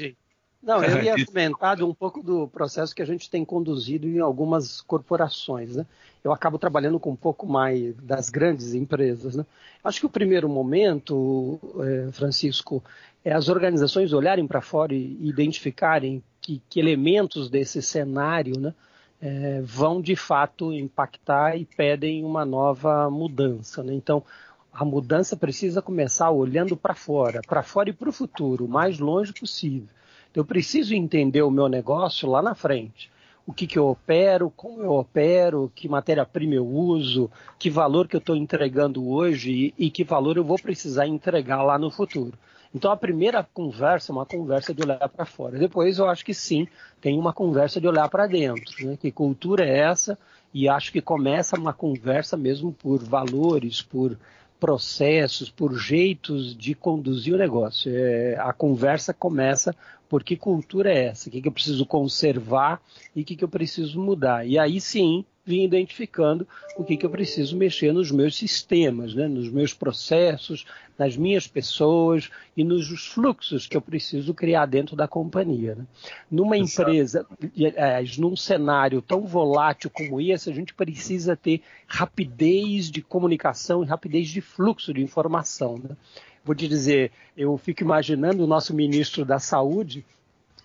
Não, 0.62 0.84
eu 0.84 1.02
ia 1.02 1.24
comentar 1.24 1.82
um 1.82 1.94
pouco 1.94 2.22
do 2.22 2.46
processo 2.46 2.94
que 2.94 3.00
a 3.00 3.06
gente 3.06 3.30
tem 3.30 3.44
conduzido 3.44 4.06
em 4.06 4.18
algumas 4.18 4.82
corporações. 4.82 5.76
Né? 5.76 5.86
Eu 6.22 6.32
acabo 6.32 6.58
trabalhando 6.58 7.00
com 7.00 7.10
um 7.10 7.16
pouco 7.16 7.46
mais 7.46 7.94
das 7.96 8.28
grandes 8.28 8.74
empresas. 8.74 9.34
Né? 9.34 9.46
Acho 9.82 10.00
que 10.00 10.06
o 10.06 10.10
primeiro 10.10 10.48
momento, 10.50 11.58
é, 11.80 12.12
Francisco, 12.12 12.82
é 13.24 13.32
as 13.32 13.48
organizações 13.48 14.12
olharem 14.12 14.46
para 14.46 14.60
fora 14.60 14.94
e 14.94 15.16
identificarem 15.22 16.22
que, 16.42 16.60
que, 16.68 16.78
elementos 16.78 17.48
desse 17.48 17.80
cenário 17.80 18.58
né, 18.60 18.74
é, 19.20 19.62
vão 19.62 20.00
de 20.00 20.14
fato 20.14 20.74
impactar 20.74 21.56
e 21.56 21.64
pedem 21.64 22.22
uma 22.22 22.44
nova 22.44 23.08
mudança. 23.08 23.82
Né? 23.82 23.94
Então, 23.94 24.22
a 24.70 24.84
mudança 24.84 25.36
precisa 25.36 25.80
começar 25.80 26.30
olhando 26.30 26.76
para 26.76 26.94
fora, 26.94 27.40
para 27.46 27.62
fora 27.62 27.88
e 27.88 27.94
para 27.94 28.10
o 28.10 28.12
futuro, 28.12 28.66
o 28.66 28.68
mais 28.68 28.98
longe 28.98 29.32
possível. 29.32 29.88
Eu 30.34 30.44
preciso 30.44 30.94
entender 30.94 31.42
o 31.42 31.50
meu 31.50 31.68
negócio 31.68 32.28
lá 32.28 32.40
na 32.40 32.54
frente. 32.54 33.10
O 33.46 33.52
que, 33.52 33.66
que 33.66 33.78
eu 33.78 33.88
opero, 33.88 34.52
como 34.54 34.80
eu 34.80 34.92
opero, 34.92 35.72
que 35.74 35.88
matéria-prima 35.88 36.54
eu 36.54 36.66
uso, 36.66 37.30
que 37.58 37.68
valor 37.68 38.06
que 38.06 38.14
eu 38.14 38.20
estou 38.20 38.36
entregando 38.36 39.08
hoje 39.08 39.74
e, 39.78 39.86
e 39.86 39.90
que 39.90 40.04
valor 40.04 40.36
eu 40.36 40.44
vou 40.44 40.58
precisar 40.58 41.06
entregar 41.06 41.62
lá 41.62 41.78
no 41.78 41.90
futuro. 41.90 42.38
Então 42.72 42.92
a 42.92 42.96
primeira 42.96 43.42
conversa 43.42 44.12
é 44.12 44.14
uma 44.14 44.26
conversa 44.26 44.72
de 44.72 44.82
olhar 44.82 45.08
para 45.08 45.24
fora. 45.24 45.58
Depois 45.58 45.98
eu 45.98 46.08
acho 46.08 46.24
que 46.24 46.32
sim, 46.32 46.68
tem 47.00 47.18
uma 47.18 47.32
conversa 47.32 47.80
de 47.80 47.88
olhar 47.88 48.08
para 48.08 48.28
dentro. 48.28 48.86
Né? 48.86 48.96
Que 48.96 49.10
cultura 49.10 49.64
é 49.64 49.78
essa? 49.78 50.16
E 50.54 50.68
acho 50.68 50.92
que 50.92 51.00
começa 51.00 51.58
uma 51.58 51.72
conversa 51.72 52.36
mesmo 52.36 52.72
por 52.72 53.02
valores, 53.02 53.82
por 53.82 54.16
processos, 54.60 55.50
por 55.50 55.74
jeitos 55.76 56.54
de 56.56 56.74
conduzir 56.74 57.34
o 57.34 57.38
negócio. 57.38 57.90
É, 57.92 58.36
a 58.38 58.52
conversa 58.52 59.14
começa 59.14 59.74
por 60.08 60.22
que 60.22 60.36
cultura 60.36 60.92
é 60.92 61.06
essa, 61.06 61.28
o 61.28 61.32
que, 61.32 61.40
que 61.40 61.48
eu 61.48 61.52
preciso 61.52 61.86
conservar 61.86 62.80
e 63.16 63.22
o 63.22 63.24
que, 63.24 63.34
que 63.34 63.44
eu 63.44 63.48
preciso 63.48 63.98
mudar. 64.00 64.46
E 64.46 64.58
aí 64.58 64.80
sim 64.80 65.24
vim 65.50 65.64
identificando 65.64 66.46
o 66.76 66.84
que, 66.84 66.96
que 66.96 67.04
eu 67.04 67.10
preciso 67.10 67.56
mexer 67.56 67.92
nos 67.92 68.12
meus 68.12 68.36
sistemas, 68.36 69.12
né? 69.14 69.26
nos 69.26 69.50
meus 69.50 69.74
processos, 69.74 70.64
nas 70.96 71.16
minhas 71.16 71.48
pessoas 71.48 72.30
e 72.56 72.62
nos 72.62 73.08
fluxos 73.08 73.66
que 73.66 73.76
eu 73.76 73.80
preciso 73.80 74.32
criar 74.32 74.66
dentro 74.66 74.94
da 74.94 75.08
companhia. 75.08 75.74
Né? 75.74 75.84
Numa 76.30 76.56
empresa, 76.56 77.26
é, 77.74 78.00
num 78.16 78.36
cenário 78.36 79.02
tão 79.02 79.22
volátil 79.22 79.90
como 79.90 80.20
esse, 80.20 80.48
a 80.48 80.54
gente 80.54 80.72
precisa 80.72 81.34
ter 81.34 81.62
rapidez 81.88 82.88
de 82.88 83.02
comunicação 83.02 83.82
e 83.82 83.86
rapidez 83.86 84.28
de 84.28 84.40
fluxo 84.40 84.94
de 84.94 85.02
informação. 85.02 85.78
Né? 85.82 85.96
Vou 86.44 86.54
te 86.54 86.68
dizer, 86.68 87.10
eu 87.36 87.58
fico 87.58 87.82
imaginando 87.82 88.44
o 88.44 88.46
nosso 88.46 88.72
ministro 88.72 89.24
da 89.24 89.40
Saúde, 89.40 90.06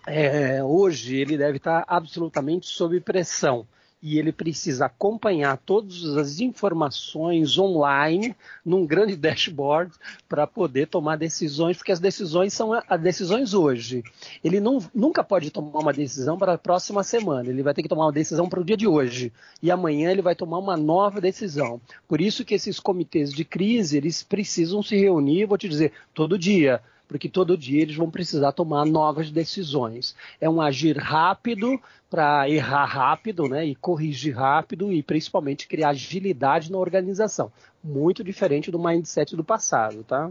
é, 0.06 0.62
hoje 0.62 1.16
ele 1.16 1.36
deve 1.36 1.56
estar 1.56 1.84
absolutamente 1.88 2.68
sob 2.68 3.00
pressão 3.00 3.66
e 4.02 4.18
ele 4.18 4.30
precisa 4.30 4.86
acompanhar 4.86 5.56
todas 5.56 6.16
as 6.16 6.40
informações 6.40 7.58
online 7.58 8.36
num 8.64 8.86
grande 8.86 9.16
dashboard 9.16 9.92
para 10.28 10.46
poder 10.46 10.86
tomar 10.86 11.16
decisões, 11.16 11.76
porque 11.76 11.92
as 11.92 12.00
decisões 12.00 12.52
são 12.52 12.72
as 12.72 13.00
decisões 13.00 13.54
hoje. 13.54 14.04
Ele 14.44 14.60
não, 14.60 14.78
nunca 14.94 15.24
pode 15.24 15.50
tomar 15.50 15.80
uma 15.80 15.92
decisão 15.92 16.36
para 16.36 16.54
a 16.54 16.58
próxima 16.58 17.02
semana, 17.02 17.48
ele 17.48 17.62
vai 17.62 17.74
ter 17.74 17.82
que 17.82 17.88
tomar 17.88 18.06
uma 18.06 18.12
decisão 18.12 18.48
para 18.48 18.60
o 18.60 18.64
dia 18.64 18.76
de 18.76 18.86
hoje 18.86 19.32
e 19.62 19.70
amanhã 19.70 20.10
ele 20.10 20.22
vai 20.22 20.34
tomar 20.34 20.58
uma 20.58 20.76
nova 20.76 21.20
decisão. 21.20 21.80
Por 22.06 22.20
isso 22.20 22.44
que 22.44 22.54
esses 22.54 22.78
comitês 22.78 23.32
de 23.32 23.44
crise 23.44 23.96
eles 23.96 24.22
precisam 24.22 24.82
se 24.82 24.96
reunir, 24.96 25.46
vou 25.46 25.58
te 25.58 25.68
dizer, 25.68 25.92
todo 26.14 26.38
dia 26.38 26.82
porque 27.08 27.28
todo 27.28 27.56
dia 27.56 27.82
eles 27.82 27.96
vão 27.96 28.10
precisar 28.10 28.52
tomar 28.52 28.84
novas 28.84 29.30
decisões. 29.30 30.14
É 30.40 30.48
um 30.48 30.60
agir 30.60 30.96
rápido 30.96 31.80
para 32.10 32.48
errar 32.48 32.84
rápido, 32.84 33.48
né, 33.48 33.66
e 33.66 33.74
corrigir 33.74 34.36
rápido 34.36 34.92
e 34.92 35.02
principalmente 35.02 35.66
criar 35.66 35.90
agilidade 35.90 36.70
na 36.70 36.78
organização. 36.78 37.52
Muito 37.82 38.22
diferente 38.22 38.70
do 38.70 38.78
mindset 38.78 39.34
do 39.36 39.44
passado, 39.44 40.04
tá? 40.04 40.30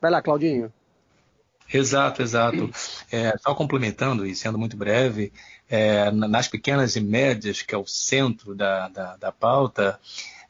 Vai 0.00 0.10
lá, 0.10 0.22
Claudinho. 0.22 0.72
Exato, 1.72 2.22
exato. 2.22 2.70
É, 3.10 3.36
só 3.38 3.54
complementando 3.54 4.24
e 4.24 4.34
sendo 4.34 4.58
muito 4.58 4.76
breve, 4.76 5.32
é, 5.68 6.10
nas 6.12 6.46
pequenas 6.46 6.94
e 6.94 7.00
médias, 7.00 7.62
que 7.62 7.74
é 7.74 7.78
o 7.78 7.86
centro 7.86 8.54
da, 8.54 8.88
da, 8.88 9.16
da 9.16 9.32
pauta, 9.32 9.98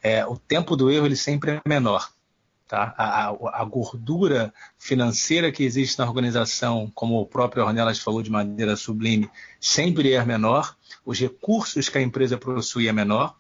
é, 0.03 0.27
o 0.27 0.37
tempo 0.37 0.77
do 0.77 0.91
erro 0.91 1.07
ele 1.07 1.17
sempre 1.17 1.53
é 1.53 1.63
menor. 1.67 2.11
Tá? 2.69 2.93
A, 2.99 3.29
a, 3.61 3.65
gordura 3.65 4.53
financeira 4.77 5.53
que 5.53 5.63
existe 5.63 6.01
na 6.01 6.05
organização, 6.05 6.91
como 6.97 7.21
o 7.21 7.25
próprio 7.25 7.65
Ornelas 7.65 8.01
falou 8.01 8.21
de 8.23 8.31
maneira 8.31 8.75
sublime, 8.75 9.31
sempre 9.61 10.15
é 10.15 10.25
menor, 10.25 10.77
os 11.05 11.21
recursos 11.21 11.89
que 11.89 11.97
a 11.97 12.03
empresa 12.03 12.37
possui 12.37 12.89
é 12.89 12.93
menor, 12.93 13.37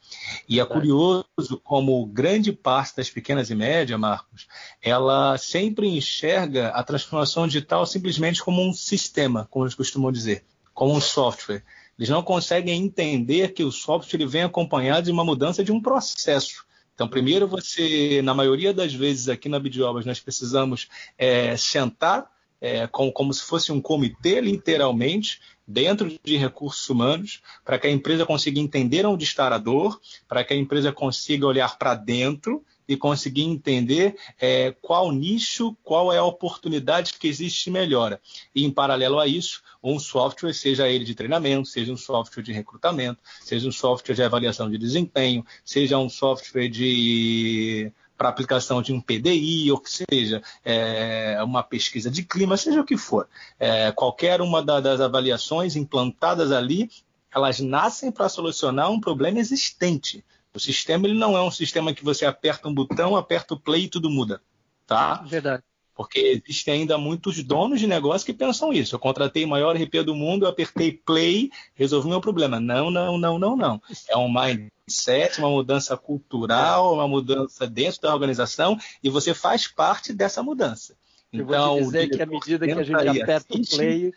e 0.48 0.60
é 0.60 0.64
curioso 0.64 1.26
como 1.64 2.06
grande 2.06 2.52
parte 2.52 2.98
das 2.98 3.10
pequenas 3.10 3.50
e 3.50 3.56
médias, 3.56 3.98
Marcos, 3.98 4.46
ela 4.80 5.36
sempre 5.38 5.88
enxerga 5.88 6.68
a 6.68 6.84
transformação 6.84 7.48
digital 7.48 7.84
simplesmente 7.84 8.40
como 8.40 8.62
um 8.62 8.72
sistema, 8.72 9.48
como 9.50 9.64
eles 9.64 9.74
costumam 9.74 10.12
dizer, 10.12 10.44
como 10.72 10.94
um 10.94 11.00
software. 11.00 11.64
Eles 11.98 12.10
não 12.10 12.22
conseguem 12.22 12.80
entender 12.80 13.54
que 13.54 13.64
o 13.64 13.72
software 13.72 14.20
ele 14.20 14.30
vem 14.30 14.44
acompanhado 14.44 15.06
de 15.06 15.10
uma 15.10 15.24
mudança 15.24 15.64
de 15.64 15.72
um 15.72 15.80
processo 15.80 16.64
Então, 16.96 17.06
primeiro 17.06 17.46
você, 17.46 18.22
na 18.22 18.32
maioria 18.32 18.72
das 18.72 18.94
vezes 18.94 19.28
aqui 19.28 19.50
na 19.50 19.60
Bidiobas, 19.60 20.06
nós 20.06 20.18
precisamos 20.18 20.88
é, 21.18 21.54
sentar 21.54 22.26
é, 22.58 22.86
como, 22.86 23.12
como 23.12 23.34
se 23.34 23.42
fosse 23.42 23.70
um 23.70 23.82
comitê, 23.82 24.40
literalmente, 24.40 25.38
dentro 25.68 26.10
de 26.24 26.36
recursos 26.38 26.88
humanos, 26.88 27.42
para 27.62 27.78
que 27.78 27.86
a 27.86 27.90
empresa 27.90 28.24
consiga 28.24 28.58
entender 28.58 29.04
onde 29.04 29.24
está 29.24 29.46
a 29.54 29.58
dor, 29.58 30.00
para 30.26 30.42
que 30.42 30.54
a 30.54 30.56
empresa 30.56 30.90
consiga 30.90 31.46
olhar 31.46 31.76
para 31.76 31.94
dentro 31.94 32.64
e 32.88 32.96
conseguir 32.96 33.42
entender 33.42 34.16
é, 34.40 34.74
qual 34.80 35.12
nicho, 35.12 35.76
qual 35.82 36.12
é 36.12 36.18
a 36.18 36.24
oportunidade 36.24 37.14
que 37.14 37.28
existe 37.28 37.70
melhora. 37.70 38.20
E, 38.54 38.64
em 38.64 38.70
paralelo 38.70 39.18
a 39.18 39.26
isso, 39.26 39.62
um 39.82 39.98
software, 39.98 40.52
seja 40.52 40.88
ele 40.88 41.04
de 41.04 41.14
treinamento, 41.14 41.68
seja 41.68 41.92
um 41.92 41.96
software 41.96 42.42
de 42.42 42.52
recrutamento, 42.52 43.20
seja 43.40 43.68
um 43.68 43.72
software 43.72 44.14
de 44.14 44.22
avaliação 44.22 44.70
de 44.70 44.78
desempenho, 44.78 45.44
seja 45.64 45.98
um 45.98 46.08
software 46.08 46.68
de 46.68 47.92
para 48.16 48.30
aplicação 48.30 48.80
de 48.80 48.92
um 48.92 49.00
PDI, 49.00 49.70
ou 49.70 49.78
que 49.78 49.90
seja 49.90 50.42
é, 50.64 51.38
uma 51.42 51.62
pesquisa 51.62 52.10
de 52.10 52.22
clima, 52.22 52.56
seja 52.56 52.80
o 52.80 52.84
que 52.84 52.96
for. 52.96 53.28
É, 53.58 53.92
qualquer 53.92 54.40
uma 54.40 54.62
da, 54.62 54.80
das 54.80 55.00
avaliações 55.00 55.76
implantadas 55.76 56.50
ali, 56.50 56.90
elas 57.34 57.60
nascem 57.60 58.10
para 58.10 58.28
solucionar 58.28 58.90
um 58.90 59.00
problema 59.00 59.38
existente. 59.38 60.24
O 60.56 60.60
sistema 60.60 61.06
ele 61.06 61.18
não 61.18 61.36
é 61.36 61.42
um 61.42 61.50
sistema 61.50 61.92
que 61.92 62.02
você 62.02 62.24
aperta 62.24 62.66
um 62.66 62.72
botão, 62.72 63.14
aperta 63.14 63.52
o 63.52 63.60
play 63.60 63.84
e 63.84 63.88
tudo 63.88 64.08
muda. 64.08 64.40
Tá? 64.86 65.16
Verdade. 65.26 65.62
Porque 65.94 66.42
existem 66.46 66.74
ainda 66.74 66.96
muitos 66.96 67.42
donos 67.42 67.78
de 67.78 67.86
negócio 67.86 68.24
que 68.24 68.32
pensam 68.32 68.72
isso. 68.72 68.94
Eu 68.94 68.98
contratei 68.98 69.44
o 69.44 69.48
maior 69.48 69.76
RP 69.76 70.02
do 70.02 70.14
mundo, 70.14 70.46
eu 70.46 70.48
apertei 70.48 70.92
play, 70.92 71.50
resolvi 71.74 72.08
meu 72.08 72.22
problema. 72.22 72.58
Não, 72.58 72.90
não, 72.90 73.18
não, 73.18 73.38
não, 73.38 73.54
não. 73.54 73.82
É 74.08 74.16
um 74.16 74.32
mindset, 74.32 75.38
uma 75.38 75.50
mudança 75.50 75.94
cultural, 75.94 76.94
uma 76.94 77.06
mudança 77.06 77.66
dentro 77.66 78.00
da 78.00 78.14
organização 78.14 78.78
e 79.02 79.10
você 79.10 79.34
faz 79.34 79.68
parte 79.68 80.14
dessa 80.14 80.42
mudança. 80.42 80.96
Então, 81.30 81.78
eu 81.78 81.84
vou 81.84 81.92
te 81.92 82.06
dizer 82.06 82.08
que 82.08 82.22
à 82.22 82.26
medida 82.26 82.66
que 82.66 82.72
a 82.72 82.82
gente 82.82 83.22
aperta 83.22 83.54
o 83.54 83.76
play, 83.76 84.12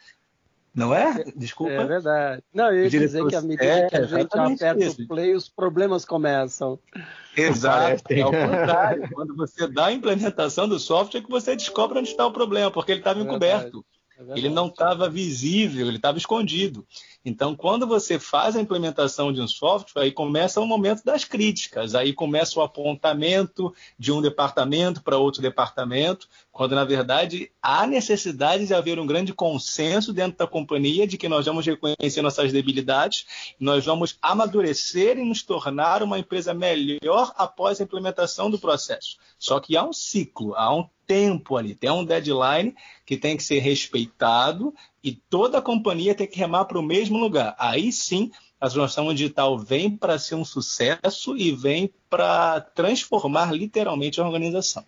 não 0.73 0.93
é? 0.93 1.23
Desculpa. 1.35 1.73
É 1.73 1.85
verdade. 1.85 2.43
Não, 2.53 2.71
eu 2.71 2.83
ia 2.83 2.89
dizer 2.89 3.25
que 3.25 3.35
à 3.35 3.41
medida 3.41 3.63
é, 3.63 3.89
que 3.89 3.95
a 3.95 4.03
gente 4.03 4.37
aperta 4.37 4.83
isso. 4.83 5.01
o 5.01 5.07
play, 5.07 5.33
os 5.33 5.49
problemas 5.49 6.05
começam. 6.05 6.79
Exato. 7.35 8.03
É 8.13 8.25
o 8.25 8.31
contrário. 8.31 9.09
Quando 9.11 9.35
você 9.35 9.67
dá 9.67 9.87
a 9.87 9.91
implementação 9.91 10.67
do 10.67 10.79
software, 10.79 11.19
é 11.19 11.23
que 11.23 11.29
você 11.29 11.55
descobre 11.55 11.99
onde 11.99 12.09
está 12.09 12.25
o 12.25 12.31
problema, 12.31 12.71
porque 12.71 12.91
ele 12.91 13.01
estava 13.01 13.19
é 13.19 13.23
encoberto. 13.23 13.85
É 13.95 13.99
ele 14.35 14.49
não 14.49 14.67
estava 14.67 15.09
visível, 15.09 15.87
ele 15.87 15.95
estava 15.95 16.17
escondido. 16.17 16.85
Então, 17.23 17.55
quando 17.55 17.87
você 17.87 18.19
faz 18.19 18.55
a 18.55 18.61
implementação 18.61 19.31
de 19.31 19.39
um 19.39 19.47
software, 19.47 20.03
aí 20.03 20.11
começa 20.11 20.59
o 20.59 20.67
momento 20.67 21.05
das 21.05 21.23
críticas, 21.23 21.95
aí 21.95 22.11
começa 22.11 22.59
o 22.59 22.61
apontamento 22.61 23.73
de 23.97 24.11
um 24.11 24.21
departamento 24.21 25.01
para 25.01 25.17
outro 25.17 25.41
departamento, 25.41 26.27
quando 26.59 26.75
na 26.75 26.83
verdade 26.83 27.49
há 27.61 27.87
necessidade 27.87 28.67
de 28.67 28.73
haver 28.73 28.99
um 28.99 29.07
grande 29.07 29.31
consenso 29.31 30.11
dentro 30.11 30.39
da 30.39 30.45
companhia 30.45 31.07
de 31.07 31.17
que 31.17 31.29
nós 31.29 31.45
vamos 31.45 31.65
reconhecer 31.65 32.21
nossas 32.21 32.51
debilidades, 32.51 33.53
nós 33.57 33.85
vamos 33.85 34.17
amadurecer 34.21 35.17
e 35.17 35.23
nos 35.23 35.41
tornar 35.41 36.03
uma 36.03 36.19
empresa 36.19 36.53
melhor 36.53 37.33
após 37.37 37.79
a 37.79 37.85
implementação 37.85 38.51
do 38.51 38.59
processo. 38.59 39.15
Só 39.37 39.61
que 39.61 39.77
há 39.77 39.85
um 39.85 39.93
ciclo, 39.93 40.53
há 40.53 40.75
um 40.75 40.85
tempo 41.07 41.55
ali, 41.55 41.73
tem 41.73 41.91
um 41.91 42.03
deadline 42.03 42.75
que 43.05 43.15
tem 43.15 43.37
que 43.37 43.43
ser 43.43 43.59
respeitado 43.59 44.73
e 45.01 45.13
toda 45.13 45.59
a 45.59 45.61
companhia 45.61 46.13
tem 46.13 46.27
que 46.27 46.37
remar 46.37 46.65
para 46.65 46.77
o 46.77 46.83
mesmo 46.83 47.17
lugar. 47.17 47.55
Aí 47.57 47.89
sim, 47.89 48.31
a 48.59 48.65
transformação 48.65 49.13
digital 49.13 49.57
vem 49.57 49.95
para 49.95 50.19
ser 50.19 50.35
um 50.35 50.43
sucesso 50.43 51.37
e 51.37 51.53
vem 51.53 51.89
para 52.09 52.59
transformar 52.59 53.53
literalmente 53.53 54.19
a 54.19 54.25
organização. 54.25 54.83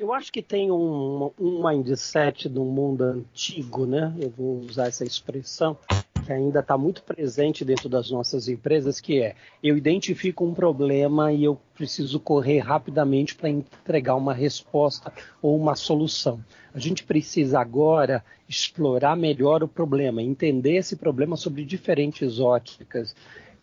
Eu 0.00 0.14
acho 0.14 0.32
que 0.32 0.40
tem 0.40 0.70
um, 0.70 1.30
um 1.38 1.62
mindset 1.62 2.48
do 2.48 2.64
mundo 2.64 3.02
antigo, 3.02 3.84
né? 3.84 4.16
Eu 4.18 4.30
vou 4.30 4.60
usar 4.60 4.86
essa 4.86 5.04
expressão, 5.04 5.76
que 6.24 6.32
ainda 6.32 6.60
está 6.60 6.78
muito 6.78 7.02
presente 7.02 7.66
dentro 7.66 7.86
das 7.86 8.10
nossas 8.10 8.48
empresas, 8.48 8.98
que 8.98 9.20
é 9.20 9.34
eu 9.62 9.76
identifico 9.76 10.42
um 10.42 10.54
problema 10.54 11.34
e 11.34 11.44
eu 11.44 11.60
preciso 11.74 12.18
correr 12.18 12.60
rapidamente 12.60 13.34
para 13.34 13.50
entregar 13.50 14.14
uma 14.14 14.32
resposta 14.32 15.12
ou 15.42 15.54
uma 15.54 15.74
solução. 15.74 16.42
A 16.72 16.78
gente 16.78 17.04
precisa 17.04 17.60
agora 17.60 18.24
explorar 18.48 19.14
melhor 19.14 19.62
o 19.62 19.68
problema, 19.68 20.22
entender 20.22 20.76
esse 20.76 20.96
problema 20.96 21.36
sobre 21.36 21.62
diferentes 21.62 22.40
óticas 22.40 23.14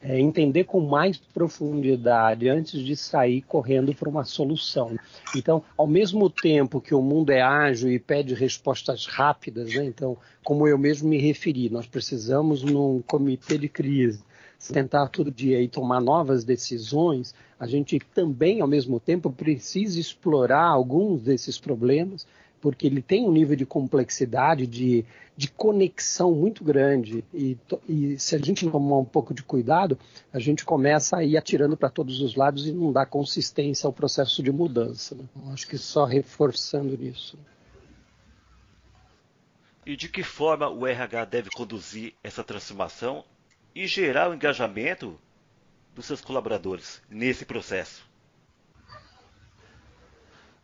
é, 0.02 0.20
entender 0.20 0.66
com 0.66 0.80
mais 0.80 1.18
profundidade 1.18 2.48
antes 2.48 2.82
de 2.82 2.96
sair 2.96 3.42
correndo 3.42 3.94
para 3.96 4.10
uma 4.10 4.24
solução. 4.24 4.98
Então, 5.36 5.64
ao 5.76 5.88
mesmo 5.88 6.30
tempo 6.30 6.80
que 6.80 6.94
o 6.94 7.02
mundo 7.02 7.32
é 7.32 7.42
ágil 7.42 7.92
e 7.92 8.00
pede 8.00 8.34
respostas 8.34 9.06
rápidas, 9.06 9.74
né? 9.74 9.86
então, 9.86 10.18
como 10.44 10.68
eu 10.68 10.78
mesmo 10.78 11.10
me 11.10 11.18
referi, 11.18 11.70
nós 11.70 11.88
precisamos, 11.88 12.64
num 12.64 13.02
comitê 13.02 13.58
de 13.58 13.68
crise, 13.68 14.24
sentar 14.60 15.10
todo 15.10 15.32
dia 15.32 15.62
e 15.62 15.68
tomar 15.68 16.02
novas 16.02 16.44
decisões, 16.44 17.34
a 17.60 17.68
gente 17.68 18.00
também, 18.14 18.62
ao 18.62 18.68
mesmo 18.68 19.00
tempo, 19.00 19.32
precisa 19.32 20.00
explorar 20.00 20.66
alguns 20.66 21.22
desses 21.22 21.60
problemas 21.60 22.26
porque 22.68 22.86
ele 22.86 23.02
tem 23.02 23.26
um 23.26 23.32
nível 23.32 23.56
de 23.56 23.66
complexidade, 23.66 24.68
de, 24.68 25.06
de 25.38 25.48
conexão 25.48 26.34
muito 26.34 26.66
grande. 26.66 27.24
E, 27.34 27.58
e, 27.88 28.20
se 28.20 28.36
a 28.36 28.40
gente 28.40 28.66
não 28.66 28.74
tomar 28.74 28.98
um 28.98 29.06
pouco 29.06 29.34
de 29.34 29.42
cuidado, 29.42 29.98
a 30.34 30.38
gente 30.38 30.66
começa 30.66 31.16
a 31.16 31.24
ir 31.24 31.38
atirando 31.38 31.78
para 31.78 31.90
todos 31.90 32.20
os 32.20 32.36
lados 32.36 32.68
e 32.68 32.74
não 32.74 32.92
dá 32.92 33.06
consistência 33.06 33.88
ao 33.88 33.94
processo 33.94 34.44
de 34.44 34.52
mudança. 34.52 35.16
Né? 35.16 35.24
Então, 35.34 35.54
acho 35.54 35.66
que 35.66 35.78
só 35.78 36.04
reforçando 36.04 36.98
nisso. 36.98 37.40
E 39.86 39.96
de 39.96 40.10
que 40.10 40.24
forma 40.24 40.68
o 40.68 40.86
RH 40.86 41.24
deve 41.24 41.50
conduzir 41.52 42.16
essa 42.22 42.44
transformação 42.44 43.24
e 43.74 43.88
gerar 43.88 44.30
o 44.30 44.34
engajamento 44.34 45.18
dos 45.96 46.06
seus 46.06 46.20
colaboradores 46.20 47.02
nesse 47.10 47.46
processo? 47.46 48.06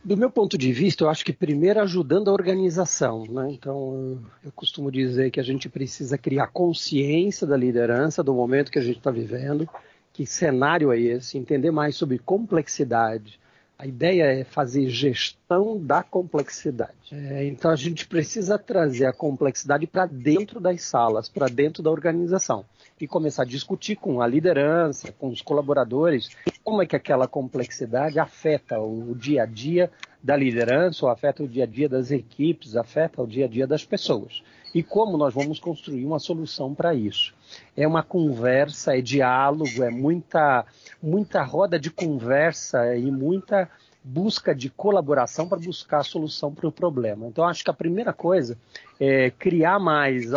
Do 0.03 0.17
meu 0.17 0.29
ponto 0.29 0.57
de 0.57 0.73
vista, 0.73 1.05
eu 1.05 1.09
acho 1.09 1.23
que 1.23 1.31
primeiro 1.31 1.79
ajudando 1.79 2.27
a 2.27 2.33
organização. 2.33 3.23
Né? 3.25 3.51
Então, 3.51 4.19
eu 4.43 4.51
costumo 4.51 4.91
dizer 4.91 5.31
que 5.31 5.39
a 5.39 5.43
gente 5.43 5.69
precisa 5.69 6.17
criar 6.17 6.47
consciência 6.47 7.47
da 7.47 7.55
liderança, 7.55 8.21
do 8.21 8.33
momento 8.33 8.69
que 8.69 8.79
a 8.79 8.83
gente 8.83 8.97
está 8.97 9.11
vivendo, 9.11 9.67
que 10.11 10.25
cenário 10.25 10.91
é 10.91 10.99
esse, 10.99 11.37
entender 11.37 11.71
mais 11.71 11.95
sobre 11.95 12.19
complexidade. 12.19 13.39
A 13.79 13.87
ideia 13.87 14.25
é 14.25 14.43
fazer 14.43 14.89
gestão 14.89 15.81
da 15.81 16.03
complexidade. 16.03 16.93
É, 17.11 17.45
então, 17.45 17.71
a 17.71 17.75
gente 17.77 18.05
precisa 18.05 18.59
trazer 18.59 19.05
a 19.05 19.13
complexidade 19.13 19.87
para 19.87 20.05
dentro 20.05 20.59
das 20.59 20.81
salas, 20.81 21.29
para 21.29 21.47
dentro 21.47 21.81
da 21.81 21.89
organização 21.89 22.65
e 23.03 23.07
começar 23.07 23.43
a 23.43 23.45
discutir 23.45 23.97
com 23.97 24.21
a 24.21 24.27
liderança, 24.27 25.11
com 25.11 25.27
os 25.27 25.41
colaboradores, 25.41 26.29
como 26.63 26.81
é 26.81 26.85
que 26.85 26.95
aquela 26.95 27.27
complexidade 27.27 28.17
afeta 28.17 28.79
o 28.79 29.13
dia 29.13 29.43
a 29.43 29.45
dia 29.45 29.91
da 30.23 30.37
liderança, 30.37 31.05
ou 31.05 31.11
afeta 31.11 31.43
o 31.43 31.47
dia 31.47 31.65
a 31.65 31.67
dia 31.67 31.89
das 31.89 32.11
equipes, 32.11 32.77
afeta 32.77 33.21
o 33.21 33.27
dia 33.27 33.43
a 33.43 33.47
dia 33.49 33.67
das 33.67 33.83
pessoas. 33.83 34.41
E 34.73 34.81
como 34.81 35.17
nós 35.17 35.33
vamos 35.33 35.59
construir 35.59 36.05
uma 36.05 36.17
solução 36.17 36.73
para 36.73 36.95
isso. 36.95 37.35
É 37.75 37.85
uma 37.85 38.03
conversa, 38.03 38.97
é 38.97 39.01
diálogo, 39.01 39.83
é 39.83 39.89
muita, 39.89 40.65
muita 41.01 41.43
roda 41.43 41.77
de 41.77 41.91
conversa 41.91 42.95
e 42.95 43.11
muita 43.11 43.69
busca 44.01 44.55
de 44.55 44.69
colaboração 44.69 45.47
para 45.47 45.59
buscar 45.59 45.99
a 45.99 46.03
solução 46.03 46.53
para 46.53 46.69
o 46.69 46.71
problema. 46.71 47.27
Então, 47.27 47.43
acho 47.43 47.65
que 47.65 47.69
a 47.69 47.73
primeira 47.73 48.13
coisa 48.13 48.57
é 48.97 49.29
criar 49.29 49.77
mais 49.77 50.31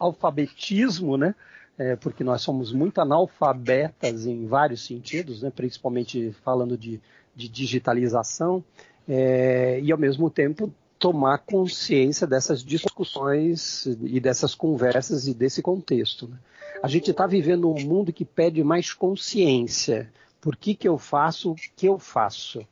alfabetismo, 0.00 1.18
né? 1.18 1.34
É, 1.78 1.94
porque 1.96 2.24
nós 2.24 2.42
somos 2.42 2.72
muito 2.72 3.00
analfabetas 3.00 4.26
em 4.26 4.46
vários 4.46 4.84
sentidos, 4.84 5.42
né, 5.42 5.50
principalmente 5.54 6.34
falando 6.44 6.76
de, 6.76 7.00
de 7.34 7.48
digitalização, 7.48 8.64
é, 9.08 9.78
e 9.80 9.92
ao 9.92 9.98
mesmo 9.98 10.30
tempo 10.30 10.72
tomar 10.98 11.38
consciência 11.38 12.26
dessas 12.26 12.64
discussões 12.64 13.86
e 14.02 14.18
dessas 14.18 14.54
conversas 14.54 15.26
e 15.26 15.34
desse 15.34 15.60
contexto. 15.60 16.26
Né? 16.26 16.38
A 16.82 16.88
gente 16.88 17.10
está 17.10 17.26
vivendo 17.26 17.70
um 17.70 17.80
mundo 17.84 18.12
que 18.12 18.24
pede 18.24 18.64
mais 18.64 18.94
consciência. 18.94 20.10
Por 20.40 20.56
que, 20.56 20.74
que 20.74 20.88
eu 20.88 20.96
faço 20.96 21.52
o 21.52 21.54
que 21.54 21.86
eu 21.86 21.98
faço? 21.98 22.66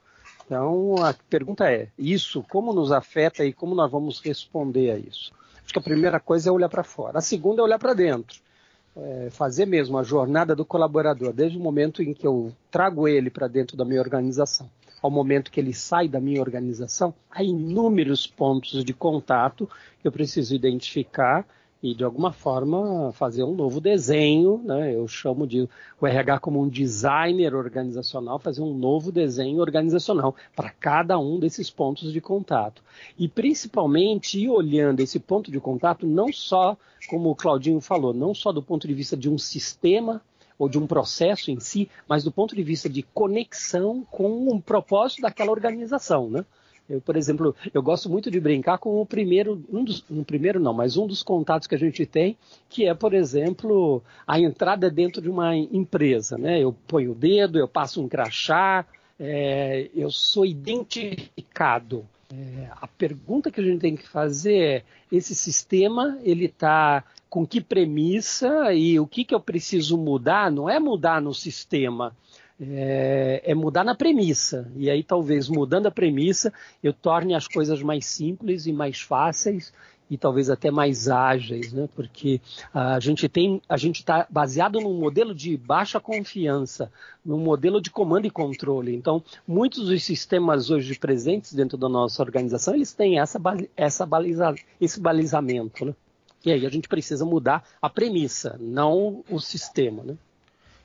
Então, 0.47 0.97
a 1.05 1.14
pergunta 1.29 1.71
é: 1.71 1.88
isso 1.99 2.45
como 2.49 2.73
nos 2.73 2.93
afeta 2.93 3.45
e 3.45 3.53
como 3.53 3.75
nós 3.75 3.90
vamos 3.90 4.21
responder 4.21 4.90
a 4.90 4.99
isso? 4.99 5.33
Acho 5.62 5.73
que 5.73 5.79
a 5.79 5.83
primeira 5.83 6.21
coisa 6.21 6.49
é 6.49 6.53
olhar 6.53 6.69
para 6.69 6.85
fora. 6.85 7.19
A 7.19 7.23
segunda 7.23 7.61
é 7.61 7.64
olhar 7.64 7.79
para 7.79 7.95
dentro 7.95 8.44
é, 8.97 9.29
fazer 9.31 9.67
mesmo 9.67 9.99
a 9.99 10.03
jornada 10.03 10.55
do 10.55 10.65
colaborador, 10.65 11.33
desde 11.33 11.59
o 11.59 11.61
momento 11.61 12.03
em 12.03 12.15
que 12.15 12.27
eu 12.27 12.53
trago 12.71 13.09
ele 13.09 13.31
para 13.31 13.49
dentro 13.49 13.77
da 13.77 13.85
minha 13.85 14.01
organização, 14.01 14.71
ao 15.03 15.11
momento 15.11 15.51
que 15.51 15.61
ele 15.61 15.75
sai 15.75 16.09
da 16.09 16.21
minha 16.21 16.41
organização, 16.41 17.15
há 17.31 17.43
inúmeros 17.43 18.27
pontos 18.27 18.85
de 18.85 18.93
contato 18.95 19.69
que 20.01 20.07
eu 20.07 20.13
preciso 20.13 20.55
identificar 20.55 21.47
e 21.85 21.94
de 21.94 22.03
alguma 22.03 22.33
forma 22.33 23.12
fazer 23.12 23.44
um 23.44 23.55
novo 23.55 23.79
desenho, 23.79 24.59
né? 24.64 24.94
Eu 24.94 25.07
chamo 25.07 25.47
de 25.47 25.68
o 26.01 26.07
RH 26.07 26.38
como 26.38 26.62
um 26.62 26.66
designer 26.66 27.55
organizacional, 27.55 28.38
fazer 28.38 28.62
um 28.62 28.73
novo 28.73 29.12
desenho 29.12 29.61
organizacional 29.61 30.35
para 30.57 30.70
cada 30.70 31.18
um 31.18 31.38
desses 31.38 31.68
pontos 31.68 32.11
de 32.11 32.23
contato. 32.23 32.83
E 33.18 33.29
principalmente 33.29 34.40
ir 34.40 34.49
olhando 34.49 35.01
esse 35.01 35.20
ponto 35.20 35.53
de 35.53 35.61
contato 35.61 36.07
não 36.07 36.33
só, 36.33 36.75
como 37.07 37.29
o 37.29 37.37
Claudinho 37.37 37.83
falou, 37.83 38.14
não 38.14 38.33
só 38.33 38.51
do 38.51 38.62
ponto 38.62 38.88
de 38.88 38.94
vista 38.94 39.14
de 39.14 39.29
um 39.29 39.37
sistema 39.37 40.23
ou 40.59 40.70
de 40.70 40.79
um 40.79 40.87
processo 40.87 41.51
em 41.51 41.61
si, 41.61 41.90
mas 42.09 42.25
do 42.25 42.33
ponto 42.33 42.57
de 42.57 42.62
vista 42.62 42.88
de 42.88 43.03
conexão 43.03 44.07
com 44.11 44.49
o 44.49 44.59
propósito 44.59 45.20
daquela 45.20 45.51
organização, 45.51 46.31
né? 46.31 46.47
Eu, 46.88 47.01
por 47.01 47.16
exemplo, 47.16 47.55
eu 47.73 47.83
gosto 47.83 48.11
muito 48.11 48.31
de 48.31 48.38
brincar 48.38 48.79
com 48.79 49.01
o 49.01 49.07
primeiro, 49.07 49.64
um 49.73 49.83
dos, 49.83 50.05
um 50.11 50.23
primeiro 50.23 50.61
não, 50.61 50.75
mas 50.75 50.97
um 50.97 51.07
dos 51.07 51.23
contatos 51.23 51.66
que 51.66 51.75
a 51.75 51.79
gente 51.79 52.05
tem, 52.05 52.37
que 52.68 52.87
é, 52.87 52.92
por 52.92 53.14
exemplo, 53.14 54.03
a 54.27 54.38
entrada 54.38 54.90
dentro 54.90 55.23
de 55.23 55.31
uma 55.31 55.57
empresa. 55.57 56.37
Né? 56.37 56.61
Eu 56.61 56.75
ponho 56.87 57.12
o 57.12 57.14
dedo, 57.14 57.59
eu 57.59 57.66
passo 57.66 58.03
um 58.03 58.09
crachá, 58.09 58.85
é, 59.18 59.88
eu 59.94 60.11
sou 60.11 60.44
identificado. 60.44 62.05
É, 62.33 62.68
a 62.81 62.87
pergunta 62.87 63.51
que 63.51 63.61
a 63.61 63.64
gente 63.64 63.81
tem 63.81 63.97
que 63.97 64.09
fazer 64.09 64.57
é: 64.57 64.83
esse 65.11 65.35
sistema 65.35 66.18
ele 66.23 66.47
está 66.47 67.05
com 67.31 67.47
que 67.47 67.61
premissa 67.61 68.73
e 68.75 68.99
o 69.01 69.07
que, 69.07 69.25
que 69.25 69.35
eu 69.35 69.40
preciso 69.40 69.97
mudar? 69.97 70.51
Não 70.51 70.68
é 70.68 70.79
mudar 70.79 71.20
no 71.20 71.33
sistema, 71.33 72.14
é, 72.61 73.43
é, 73.45 73.55
mudar 73.55 73.85
na 73.85 73.95
premissa. 73.95 74.71
E 74.77 74.88
aí, 74.88 75.03
talvez, 75.03 75.49
mudando 75.49 75.87
a 75.87 75.90
premissa, 75.90 76.53
eu 76.83 76.93
torne 76.93 77.35
as 77.35 77.49
coisas 77.49 77.83
mais 77.83 78.07
simples 78.07 78.67
e 78.67 78.73
mais 78.73 79.01
fáceis 79.01 79.73
e 80.11 80.19
talvez 80.19 80.51
até 80.51 80.71
mais 80.71 81.09
ágeis, 81.09 81.73
né? 81.73 81.88
Porque 81.95 82.40
a 82.73 83.01
gente 83.01 83.29
tem, 83.29 83.61
a 83.69 83.77
gente 83.77 84.01
está 84.01 84.27
baseado 84.29 84.81
num 84.81 84.99
modelo 84.99 85.35
de 85.35 85.57
baixa 85.57 85.99
confiança, 85.99 86.93
num 87.25 87.38
modelo 87.38 87.81
de 87.81 87.90
comando 87.90 88.27
e 88.27 88.31
controle. 88.31 88.95
Então, 88.95 89.23
muitos 89.47 89.87
dos 89.88 90.03
sistemas 90.05 90.71
hoje 90.71 90.99
presentes 90.99 91.55
dentro 91.55 91.79
da 91.79 91.88
nossa 91.88 92.23
organização, 92.23 92.75
eles 92.75 92.93
têm 92.93 93.19
essa, 93.19 93.40
essa 93.77 94.05
baliza, 94.05 94.55
esse 94.81 95.01
balizamento, 95.01 95.85
né? 95.87 95.95
E 96.45 96.53
aí 96.53 96.67
a 96.67 96.71
gente 96.71 96.88
precisa 96.88 97.25
mudar 97.25 97.64
a 97.81 97.88
premissa, 97.88 98.57
não 98.61 99.25
o 99.31 99.40
sistema, 99.40 100.03
né? 100.05 100.17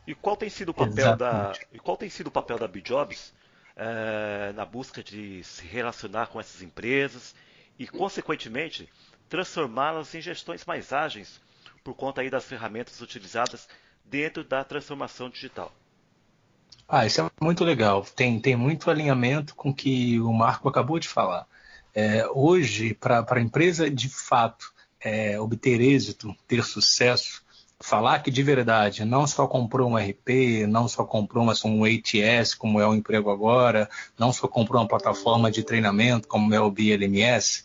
E 0.08 0.16
qual 0.16 0.36
tem 0.36 0.50
sido 0.50 0.70
o 0.70 0.74
papel 0.74 1.16
da 1.16 1.54
e 1.72 1.80
qual 1.80 1.96
tem 1.96 2.10
sido 2.10 2.28
o 2.28 2.32
papel 2.32 2.58
da 2.58 2.68
Bijobs 2.68 3.34
é, 3.76 4.52
na 4.54 4.66
busca 4.66 5.04
de 5.04 5.44
se 5.44 5.66
relacionar 5.66 6.28
com 6.28 6.40
essas 6.40 6.62
empresas 6.62 7.36
e, 7.78 7.88
consequentemente, 7.88 8.90
transformá-las 9.30 10.14
em 10.16 10.22
gestões 10.22 10.66
mais 10.66 10.92
ágeis 10.92 11.40
por 11.84 11.94
conta 11.94 12.22
aí 12.22 12.30
das 12.30 12.46
ferramentas 12.46 13.00
utilizadas 13.02 13.70
dentro 14.04 14.44
da 14.44 14.64
transformação 14.64 15.30
digital? 15.30 15.72
Ah, 16.88 17.06
isso 17.06 17.22
é 17.22 17.30
muito 17.40 17.64
legal. 17.64 18.04
Tem, 18.04 18.40
tem 18.40 18.56
muito 18.56 18.90
alinhamento 18.90 19.56
com 19.56 19.70
o 19.70 19.74
que 19.74 20.20
o 20.20 20.34
Marco 20.34 20.68
acabou 20.68 21.00
de 21.00 21.08
falar. 21.08 21.48
É, 21.94 22.28
hoje, 22.34 22.94
para 22.96 23.26
a 23.30 23.40
empresa 23.40 23.90
de 23.90 24.10
fato 24.10 24.74
é, 25.00 25.40
obter 25.40 25.80
êxito, 25.80 26.36
ter 26.48 26.64
sucesso, 26.64 27.44
falar 27.82 28.20
que 28.20 28.30
de 28.30 28.44
verdade 28.44 29.06
não 29.06 29.26
só 29.26 29.48
comprou 29.48 29.90
um 29.90 29.98
RP, 29.98 30.68
não 30.68 30.88
só 30.88 31.06
comprou 31.06 31.44
uma, 31.44 31.54
um 31.66 31.84
ATS, 31.86 32.54
como 32.54 32.80
é 32.80 32.88
o 32.88 32.94
emprego 32.94 33.30
agora, 33.30 33.90
não 34.18 34.34
só 34.34 34.48
comprou 34.48 34.82
uma 34.82 34.88
plataforma 34.88 35.50
de 35.50 35.64
treinamento, 35.64 36.28
como 36.28 36.54
é 36.54 36.60
o 36.60 36.70
BLMS, 36.70 37.64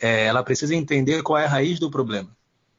é, 0.00 0.26
ela 0.26 0.42
precisa 0.42 0.74
entender 0.74 1.22
qual 1.22 1.38
é 1.38 1.46
a 1.46 1.48
raiz 1.48 1.78
do 1.78 1.90
problema. 1.90 2.30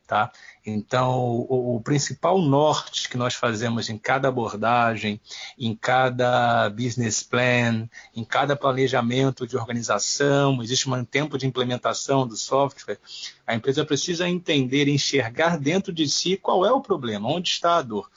Tá? 0.05 0.31
Então, 0.69 1.17
o, 1.17 1.77
o, 1.77 1.81
principal 1.81 2.41
norte 2.41 3.07
que 3.07 3.15
nós 3.15 3.33
fazemos 3.33 3.89
em 3.89 3.97
cada 3.97 4.27
abordagem, 4.27 5.17
em 5.57 5.73
cada 5.73 6.69
business 6.69 7.23
plan, 7.23 7.87
em 8.13 8.25
cada 8.25 8.53
planejamento 8.53 9.47
de 9.47 9.55
organização, 9.55 10.61
existe 10.61 10.89
um 10.89 11.05
tempo 11.05 11.37
de 11.37 11.47
implementação 11.47 12.27
do 12.27 12.35
software, 12.35 12.99
a 13.45 13.55
empresa 13.55 13.85
precisa 13.85 14.27
entender, 14.27 14.89
enxergar 14.89 15.57
dentro 15.57 15.93
de 15.93 16.05
si 16.09 16.35
qual 16.35 16.65
é 16.65 16.71
o 16.73 16.81
problema, 16.81 17.29
onde 17.29 17.47
está 17.47 17.77
a 17.77 17.81
dor. 17.81 18.11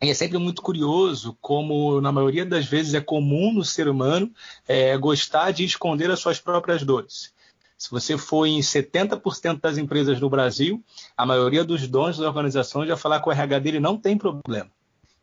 E 0.00 0.08
é 0.08 0.14
sempre 0.14 0.38
muito 0.38 0.62
curioso 0.62 1.36
como, 1.40 2.00
na 2.00 2.12
maioria 2.12 2.46
das 2.46 2.64
vezes, 2.64 2.94
é 2.94 3.00
comum 3.00 3.52
no 3.52 3.64
ser 3.64 3.88
humano 3.88 4.32
é, 4.68 4.96
gostar 4.96 5.50
de 5.50 5.64
esconder 5.64 6.12
as 6.12 6.20
suas 6.20 6.38
próprias 6.38 6.84
dores. 6.84 7.31
Se 7.82 7.90
você 7.90 8.16
for 8.16 8.46
em 8.46 8.60
70% 8.60 9.60
das 9.60 9.76
empresas 9.76 10.20
no 10.20 10.30
Brasil, 10.30 10.80
a 11.16 11.26
maioria 11.26 11.64
dos 11.64 11.88
donos 11.88 12.16
das 12.16 12.28
organizações 12.28 12.86
já 12.86 12.96
falar 12.96 13.20
que 13.20 13.28
o 13.28 13.32
RH 13.32 13.58
dele 13.58 13.80
não 13.80 13.98
tem 13.98 14.16
problema. 14.16 14.70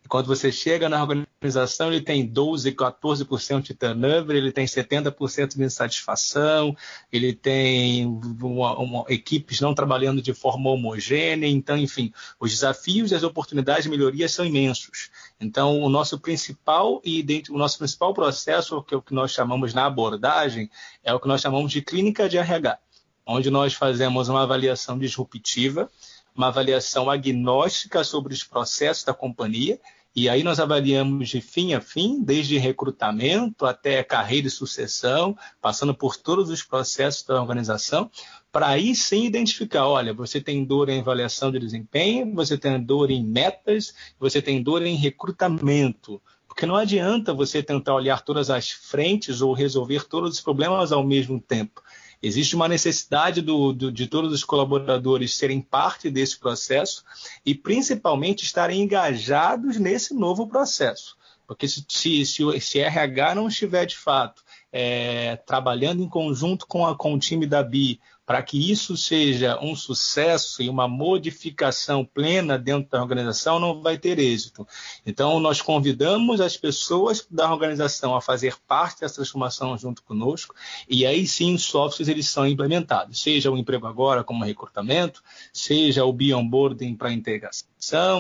Quando 0.10 0.26
você 0.26 0.52
chega 0.52 0.90
na 0.90 1.00
organização, 1.00 1.29
ele 1.42 2.02
tem 2.02 2.26
12, 2.26 2.74
14% 2.74 3.62
de 3.62 3.74
turnover, 3.74 4.36
ele 4.36 4.52
tem 4.52 4.66
70% 4.66 5.56
de 5.56 5.64
insatisfação, 5.64 6.76
ele 7.10 7.34
tem 7.34 8.06
uma, 8.42 8.78
uma, 8.78 9.06
equipes 9.08 9.62
não 9.62 9.74
trabalhando 9.74 10.22
de 10.22 10.34
forma 10.34 10.70
homogênea. 10.70 11.48
Então, 11.48 11.78
enfim, 11.78 12.12
os 12.42 12.52
desafios 12.52 13.12
e 13.12 13.16
as 13.16 13.24
oportunidades 13.24 13.84
de 13.84 13.90
melhoria 13.90 14.28
são 14.28 14.46
imensos. 14.46 15.10
Então, 15.40 15.82
o 15.82 15.88
nosso 15.88 16.20
principal 16.20 17.02
e 17.06 17.26
o 17.50 17.58
nosso 17.58 17.78
principal 17.78 18.14
processo, 18.14 18.84
que 18.84 18.94
é 18.94 18.98
o 18.98 19.02
que 19.02 19.14
nós 19.14 19.32
chamamos 19.32 19.74
na 19.74 19.86
abordagem, 19.86 20.70
é 21.02 21.14
o 21.14 21.22
que 21.22 21.28
nós 21.28 21.40
chamamos 21.40 21.72
de 21.72 21.82
clínica 21.82 22.28
de 22.28 22.38
RH, 22.38 22.78
onde 23.26 23.50
nós 23.50 23.74
fazemos 23.74 24.28
uma 24.28 24.44
avaliação 24.44 25.00
disruptiva, 25.00 25.90
uma 26.36 26.48
avaliação 26.48 27.10
agnóstica 27.10 28.04
sobre 28.04 28.34
os 28.34 28.44
processos 28.44 29.06
da 29.06 29.14
companhia 29.14 29.80
e 30.16 30.28
aí 30.28 30.44
nós 30.44 30.60
avaliamos 30.60 31.30
de 31.30 31.40
fim 31.40 31.74
a 31.74 31.80
fim, 31.80 32.24
desde 32.24 32.58
recrutamento 32.58 33.66
até 33.66 34.04
carreira 34.04 34.48
e 34.48 34.52
sucessão, 34.52 35.38
passando 35.62 35.94
por 35.94 36.18
todos 36.18 36.50
os 36.50 36.64
processos 36.64 37.24
da 37.24 37.40
organização, 37.40 38.10
para 38.52 38.68
aí 38.68 38.96
sim 38.96 39.26
identificar, 39.26 39.88
olha, 39.88 40.14
você 40.14 40.42
tem 40.42 40.66
dor 40.66 40.90
em 40.90 41.00
avaliação 41.00 41.52
de 41.52 41.60
desempenho, 41.60 42.34
você 42.34 42.58
tem 42.58 42.82
dor 42.82 43.12
em 43.12 43.24
metas, 43.24 43.94
você 44.20 44.42
tem 44.42 44.64
dor 44.64 44.82
em 44.82 44.96
recrutamento. 44.96 46.20
Porque 46.48 46.66
não 46.66 46.76
adianta 46.76 47.32
você 47.32 47.62
tentar 47.62 47.94
olhar 47.94 48.22
todas 48.22 48.50
as 48.50 48.72
frentes 48.72 49.40
ou 49.40 49.54
resolver 49.54 50.08
todos 50.08 50.34
os 50.34 50.42
problemas 50.42 50.92
ao 50.92 51.06
mesmo 51.06 51.40
tempo. 51.40 51.82
Existe 52.22 52.56
uma 52.56 52.68
necessidade 52.68 53.42
do, 53.42 53.72
do, 53.72 53.92
de 53.92 54.08
todos 54.08 54.34
os 54.34 54.44
colaboradores 54.44 55.36
serem 55.36 55.62
parte 55.62 56.10
desse 56.10 56.38
processo 56.38 57.04
e, 57.46 57.56
principalmente, 57.56 58.44
estarem 58.44 58.82
engajados 58.82 59.78
nesse 59.78 60.14
novo 60.14 60.46
processo. 60.48 61.18
Porque 61.48 61.68
se, 61.68 61.84
se, 61.88 62.26
se, 62.26 62.60
se 62.60 62.80
RH 62.80 63.36
não 63.36 63.48
estiver, 63.48 63.86
de 63.86 63.98
fato, 63.98 64.44
é, 64.72 65.38
trabalhando 65.38 66.04
em 66.04 66.10
conjunto 66.10 66.68
com, 66.68 66.86
a, 66.86 66.96
com 66.96 67.14
o 67.14 67.20
time 67.20 67.48
da 67.48 67.64
BI 67.64 68.00
para 68.30 68.44
que 68.44 68.72
isso 68.72 68.96
seja 68.96 69.58
um 69.60 69.76
sucesso 69.76 70.62
e 70.62 70.70
uma 70.70 70.88
modificação 70.88 72.06
plena 72.06 72.60
dentro 72.60 72.88
da 72.88 73.02
organização, 73.02 73.60
não 73.60 73.82
vai 73.82 73.98
ter 73.98 74.20
êxito. 74.20 74.68
Então, 75.04 75.40
nós 75.40 75.64
convidamos 75.64 76.40
as 76.40 76.56
pessoas 76.56 77.26
da 77.28 77.52
organização 77.52 78.16
a 78.16 78.22
fazer 78.22 78.56
parte 78.68 79.00
dessa 79.00 79.16
transformação 79.16 79.76
junto 79.80 80.04
conosco, 80.04 80.54
e 80.88 81.08
aí 81.08 81.26
sim 81.26 81.56
os 81.56 81.64
softwares 81.64 82.08
eles 82.08 82.30
são 82.30 82.46
implementados, 82.46 83.20
seja 83.20 83.50
o 83.50 83.58
emprego 83.58 83.88
agora 83.88 84.24
como 84.24 84.46
recrutamento, 84.46 85.24
seja 85.52 86.06
o 86.06 86.14
Be-Onboarding 86.14 86.94
para 86.94 87.12
integração, 87.12 87.68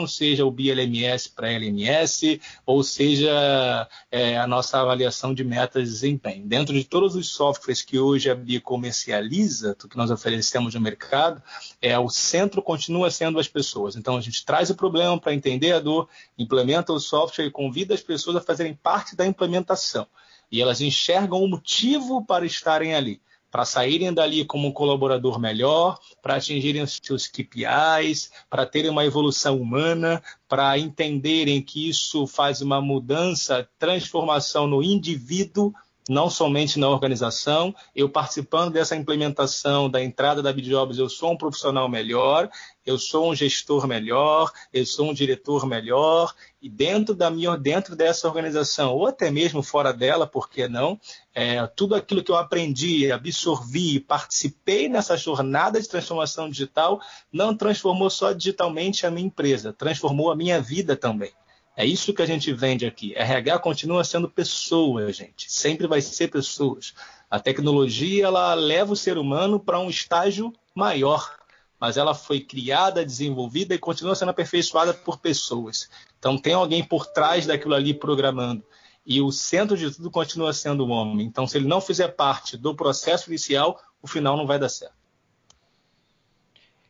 seja 0.08 0.45
o 0.45 0.52
BLMS 0.52 1.30
para 1.30 1.52
LMS, 1.52 2.39
ou 2.65 2.82
seja 2.82 3.88
é, 4.10 4.38
a 4.38 4.48
nossa 4.48 4.80
avaliação 4.80 5.34
de 5.34 5.43
metas 5.43 5.84
de 5.84 5.89
desempenho. 5.89 6.48
Dentro 6.48 6.74
de 6.74 6.84
todos 6.84 7.15
os 7.15 7.30
softwares 7.30 7.82
que 7.82 8.00
hoje 8.00 8.30
a 8.30 8.36
BI 8.36 8.60
comercializa, 8.62 9.76
que 9.76 9.98
nós 9.98 10.10
oferecemos 10.10 10.74
no 10.74 10.82
mercado, 10.82 11.43
é 11.82 11.98
o 12.00 12.10
centro 12.10 12.62
continua 12.62 13.12
sendo 13.12 13.39
as 13.39 13.48
pessoas. 13.48 13.95
Então 13.95 14.15
a 14.15 14.22
gente 14.22 14.45
traz 14.45 14.69
o 14.69 14.76
problema 14.76 15.19
para 15.19 15.34
entender 15.34 15.74
a 15.74 15.80
dor, 15.80 16.08
implementa 16.38 16.93
o 16.93 17.00
software 17.00 17.45
e 17.45 17.52
convida 17.52 17.93
as 17.93 18.02
pessoas 18.02 18.38
a 18.38 18.41
fazerem 18.41 18.74
parte 18.74 19.15
da 19.15 19.26
implementação. 19.26 20.08
E 20.52 20.62
elas 20.62 20.82
enxergam 20.82 21.43
o 21.43 21.48
motivo 21.48 22.26
para 22.26 22.45
estarem 22.45 22.95
ali 22.95 23.22
para 23.51 23.65
saírem 23.65 24.13
dali 24.13 24.45
como 24.45 24.67
um 24.67 24.71
colaborador 24.71 25.39
melhor, 25.39 25.99
para 26.21 26.35
atingirem 26.35 26.81
os 26.81 26.99
seus 27.01 27.27
KPIs, 27.27 28.31
para 28.49 28.65
terem 28.65 28.91
uma 28.91 29.05
evolução 29.05 29.59
humana, 29.59 30.21
para 30.47 30.77
entenderem 30.77 31.62
que 31.62 31.89
isso 31.89 32.27
faz 32.27 32.62
uma 32.62 32.81
mudança, 32.81 33.67
transformação 33.77 34.67
no 34.67 34.83
indivíduo 34.83 35.73
não 36.10 36.30
somente 36.30 36.80
na 36.80 36.89
organização. 36.89 37.74
Eu 37.95 38.10
participando 38.10 38.74
dessa 38.74 38.95
implementação 38.95 39.88
da 39.88 40.04
entrada 40.04 40.41
da 40.41 40.52
BidJobs, 40.52 40.98
eu 40.98 41.08
sou 41.08 41.34
um 41.34 41.38
profissional 41.38 41.88
melhor, 41.88 42.50
eu 42.84 42.98
sou 42.98 43.30
um 43.30 43.36
gestor 43.36 43.88
melhor, 43.88 44.52
eu 44.74 44.84
sou 44.86 45.12
um 45.12 45.13
diretor 45.13 45.67
melhor, 45.67 46.34
e 46.60 46.67
dentro 46.67 47.13
da 47.13 47.30
minha, 47.30 47.56
dentro 47.56 47.95
dessa 47.95 48.28
organização, 48.28 48.93
ou 48.95 49.06
até 49.06 49.30
mesmo 49.30 49.62
fora 49.62 49.93
dela, 49.93 50.26
por 50.26 50.50
que 50.50 50.67
não? 50.67 51.00
É, 51.34 51.65
tudo 51.67 51.93
aquilo 51.93 52.24
que 52.24 52.32
eu 52.32 52.36
aprendi, 52.36 53.12
absorvi, 53.12 54.00
participei 54.00 54.89
nessa 54.89 55.15
jornada 55.15 55.80
de 55.80 55.88
transformação 55.88 56.50
digital, 56.50 57.00
não 57.32 57.56
transformou 57.56 58.10
só 58.10 58.34
digitalmente 58.34 59.06
a 59.06 59.12
minha 59.12 59.28
empresa, 59.28 59.72
transformou 59.72 60.32
a 60.32 60.36
minha 60.36 60.60
vida 60.60 60.95
também. 60.95 61.32
É 61.80 61.86
isso 61.86 62.13
que 62.13 62.22
a 62.22 62.26
gente 62.26 62.52
vende 62.52 62.86
aqui. 62.86 63.13
RH 63.15 63.58
continua 63.60 64.04
sendo 64.04 64.30
pessoa, 64.30 65.13
gente. 65.13 65.50
Sempre 65.50 65.88
vai 65.88 66.02
ser 66.02 66.28
pessoas. 66.28 66.94
A 67.32 67.39
tecnologia 67.39 68.26
ela 68.26 68.54
leva 68.54 68.92
o 68.92 68.98
ser 68.98 69.18
humano 69.18 69.58
para 69.58 69.80
um 69.80 69.89
estágio 69.89 70.54
maior, 70.76 71.38
mas 71.80 71.96
ela 71.96 72.13
foi 72.13 72.42
criada, 72.42 73.06
desenvolvida 73.06 73.74
e 73.74 73.80
continua 73.80 74.13
sendo 74.13 74.28
aperfeiçoada 74.32 74.94
por 74.94 75.20
pessoas. 75.20 75.89
Então 76.20 76.38
tem 76.38 76.52
alguém 76.52 76.84
por 76.84 77.06
trás 77.06 77.46
daquilo 77.46 77.76
ali 77.76 77.94
programando. 77.94 78.62
E 79.06 79.22
o 79.22 79.32
centro 79.32 79.78
de 79.78 79.89
tudo 79.89 80.12
continua 80.12 80.52
sendo 80.52 80.86
o 80.86 80.89
homem. 80.89 81.26
Então, 81.26 81.48
se 81.48 81.58
ele 81.58 81.65
não 81.70 81.80
fizer 81.80 82.10
parte 82.10 82.58
do 82.58 82.76
processo 82.76 83.30
inicial, 83.30 83.82
o 84.02 84.08
final 84.08 84.36
não 84.36 84.46
vai 84.46 84.60
dar 84.60 84.68
certo. 84.68 84.96